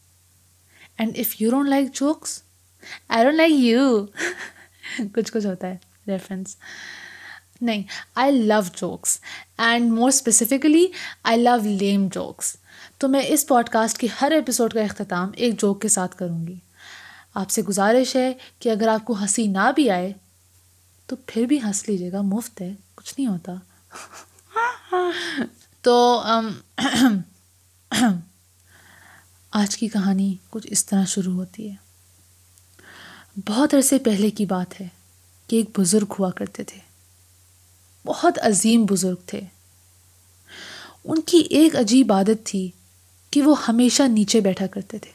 and 0.99 1.17
if 1.17 1.41
you 1.41 1.51
don't 1.51 1.69
like 1.69 1.93
jokes 1.95 2.43
I 3.09 3.25
don't 3.25 3.37
like 3.37 3.53
you 3.55 4.07
کچھ 5.15 5.33
کچھ 5.33 5.47
ہوتا 5.47 5.69
ہے 5.69 5.77
ریفرنس 6.07 6.57
نہیں 7.61 7.83
I 8.15 8.33
love 8.33 8.61
jokes 8.77 9.19
and 9.59 9.93
more 9.93 10.09
specifically 10.09 10.87
I 11.23 11.43
love 11.43 11.57
lame 11.65 12.07
jokes 12.13 12.57
تو 13.03 13.09
میں 13.09 13.23
اس 13.29 13.47
پوڈ 13.47 13.69
کاسٹ 13.69 13.99
کی 13.99 14.09
ہر 14.21 14.31
ایپیسوڈ 14.31 14.73
کا 14.73 14.81
اختتام 14.81 15.31
ایک 15.37 15.61
جوک 15.61 15.83
کے 15.83 15.89
ساتھ 15.89 16.17
کروں 16.17 16.47
گی۔ 16.47 16.55
آپ 17.35 17.51
سے 17.51 17.63
گزارش 17.63 18.17
ہے 18.17 18.33
کہ 18.59 18.69
اگر 18.69 18.89
آپ 18.89 19.05
کو 19.05 19.13
ہنسی 19.21 19.47
نہ 19.47 19.71
بھی 19.75 19.91
آئے، 19.91 20.13
تو 21.07 21.17
پھر 21.27 21.47
بھی 21.47 21.63
ہنس 21.63 21.89
لیجیے 21.89 22.13
گا، 22.13 22.21
مفت 22.21 22.61
ہے، 22.61 22.75
کچھ 22.95 23.15
نہیں 23.19 23.27
ہوتا۔ 23.27 23.53
تو 25.81 26.23
آج 29.51 29.77
کی 29.77 29.89
کہانی 29.89 30.35
کچھ 30.51 30.67
اس 30.71 30.87
طرح 30.87 31.05
شروع 31.05 31.35
ہوتی 31.35 31.71
ہے۔ 31.71 31.75
بہت 33.49 33.75
عرصے 33.75 33.99
پہلے 33.99 34.31
کی 34.31 34.47
بات 34.47 34.81
ہے 34.81 34.89
کہ 35.47 35.57
ایک 35.57 35.81
بزرگ 35.81 36.15
ہوا 36.19 36.31
کرتے 36.31 36.65
تھے۔ 36.65 36.79
بہت 38.07 38.39
عظیم 38.43 38.87
بزرگ 38.91 39.17
تھے۔ 39.27 39.41
ان 41.05 41.21
کی 41.21 41.39
ایک 41.39 41.77
عجیب 41.77 42.13
عادت 42.13 42.47
تھی 42.47 42.71
کہ 43.33 43.43
وہ 43.43 43.67
ہمیشہ 43.69 44.03
نیچے 44.03 44.41
بیٹھا 44.41 44.67
کرتے 44.67 44.99
تھے۔ 44.99 45.11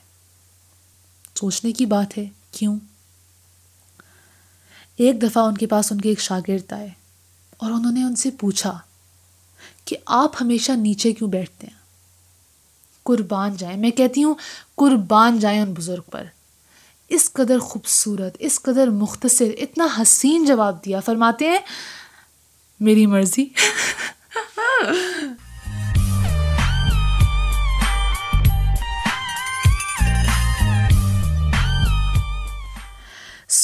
سوچنے 1.35 1.71
کی 1.71 1.85
بات 1.85 2.17
ہے، 2.17 2.25
کیوں؟ 2.51 2.79
ایک 4.97 5.21
دفعہ 5.21 5.43
ان 5.43 5.57
کے 5.57 5.67
پاس 5.67 5.91
ان 5.91 6.01
کے 6.01 6.09
ایک 6.09 6.19
شاگرد 6.19 6.73
آئے 6.73 6.89
اور 7.57 7.71
انہوں 7.71 7.91
نے 7.91 8.03
ان 8.03 8.15
سے 8.15 8.31
پوچھا 8.31 8.79
کہ 9.85 9.97
آپ 10.05 10.31
ہمیشہ 10.41 10.71
نیچے 10.71 11.11
کیوں 11.13 11.29
بیٹھتے 11.29 11.67
ہیں؟ 11.67 11.77
قربان 13.03 13.55
جائیں۔ 13.55 13.77
میں 13.77 13.91
کہتی 13.91 14.23
ہوں، 14.23 14.35
قربان 14.75 15.39
جائیں 15.39 15.61
ان 15.61 15.73
بزرگ 15.73 16.01
پر۔ 16.11 16.23
اس 17.09 17.33
قدر 17.33 17.59
خوبصورت، 17.59 18.35
اس 18.39 18.61
قدر 18.61 18.87
مختصر، 18.87 19.45
اتنا 19.57 19.87
حسین 20.01 20.45
جواب 20.45 20.85
دیا۔ 20.85 20.99
فرماتے 20.99 21.49
ہیں، 21.49 21.59
میری 22.79 23.05
مرضی۔ 23.05 23.45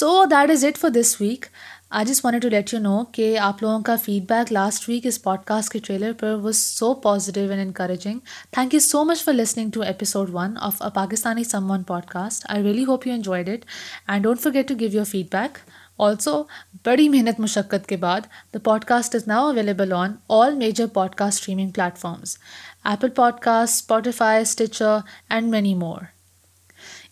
So 0.03 0.23
that 0.25 0.49
is 0.51 0.63
it 0.65 0.77
for 0.77 0.89
this 0.91 1.15
week 1.19 1.45
I 1.91 2.05
just 2.05 2.23
want 2.25 2.41
to 2.41 2.49
let 2.49 2.73
you 2.73 2.79
know 2.79 3.03
کہ 3.13 3.37
آپ 3.39 3.61
لوگوں 3.63 3.81
کا 3.81 3.95
فیڈ 4.03 4.23
بیک 4.29 4.51
لاسٹ 4.53 4.87
ویک 4.89 5.05
اس 5.05 5.21
پوڈ 5.23 5.43
کاسٹ 5.45 5.71
کے 5.73 5.79
trailer 5.79 6.13
per 6.19 6.33
was 6.41 6.57
so 6.57 6.93
positive 7.03 7.49
and 7.49 7.61
encouraging 7.61 8.19
thank 8.53 8.73
you 8.73 8.79
so 8.79 9.03
much 9.03 9.23
for 9.23 9.33
listening 9.33 9.69
to 9.69 9.81
episode 9.81 10.29
one 10.33 10.57
of 10.59 10.81
a 10.81 10.89
Pakistani 10.93 11.43
someone 11.71 11.83
podcast 12.05 12.45
I 12.49 12.63
really 12.63 12.83
hope 12.85 13.07
you 13.07 13.13
enjoyed 13.13 13.49
it 13.49 13.65
and 14.07 14.23
don't 14.23 14.41
forget 14.53 14.67
to 14.69 14.75
give 14.79 14.89
your 14.93 15.05
feedback 15.31 15.57
also 15.99 16.41
بڑی 16.85 17.07
محنت 17.09 17.39
مشقت 17.39 17.87
کے 17.87 17.97
بعد 17.97 18.27
the 18.53 18.59
podcast 18.85 19.15
is 19.15 19.27
now 19.27 19.45
available 19.45 19.93
on 19.93 20.15
all 20.39 20.55
major 20.55 20.87
podcast 21.15 21.39
streaming 21.39 21.71
platforms 21.71 22.37
Apple 22.85 23.09
podcast 23.41 23.73
Spotify 23.73 24.41
Stitcher 24.41 24.97
and 25.29 25.51
many 25.51 25.73
more 25.75 26.01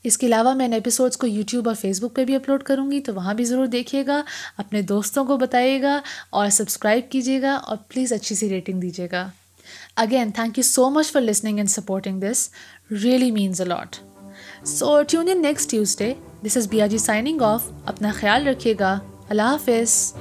اس 0.03 0.17
کے 0.17 0.27
علاوہ 0.27 0.53
میں 0.53 0.65
ان 0.65 0.73
episodes 0.73 1.17
کو 1.17 1.27
یوٹیوب 1.27 1.67
اور 1.67 1.75
فیس 1.75 2.01
بک 2.03 2.15
پہ 2.15 2.25
بھی 2.25 2.35
اپلوڈ 2.35 2.63
کروں 2.63 2.89
گی، 2.91 2.99
تو 3.01 3.13
وہاں 3.15 3.33
بھی 3.33 3.43
ضرور 3.45 3.65
دیکھیے 3.65 4.05
گا، 4.07 4.21
اپنے 4.57 4.81
دوستوں 4.81 5.25
کو 5.25 5.37
بتائیے 5.37 5.81
گا 5.81 5.99
اور 6.29 6.49
سبسکرائب 6.49 7.11
کیجیے 7.11 7.41
گا 7.41 7.53
اور 7.53 7.77
پلیز 7.87 8.13
اچھی 8.13 8.35
سی 8.35 8.49
ریٹنگ 8.49 8.81
دیجیے 8.81 9.07
گا۔ 9.11 9.27
Again 9.95 10.31
thank 10.31 10.57
you 10.57 10.63
so 10.63 10.89
much 10.89 11.11
for 11.11 11.21
listening 11.21 11.57
and 11.57 11.69
supporting 11.69 12.21
this 12.21 12.49
really 13.03 13.31
means 13.31 13.61
a lot 13.61 13.95
so 14.67 15.01
tune 15.03 15.29
in 15.29 15.41
next 15.41 15.71
Tuesday 15.71 16.13
this 16.45 16.57
is 16.57 16.67
B 16.67 16.81
G 16.89 16.97
signing 16.97 17.41
off 17.41 17.69
اپنا 17.85 18.11
خیال 18.15 18.47
رکھیے 18.47 18.73
گا 18.79 18.99
اللہ 19.29 19.41
حافظ 19.41 20.13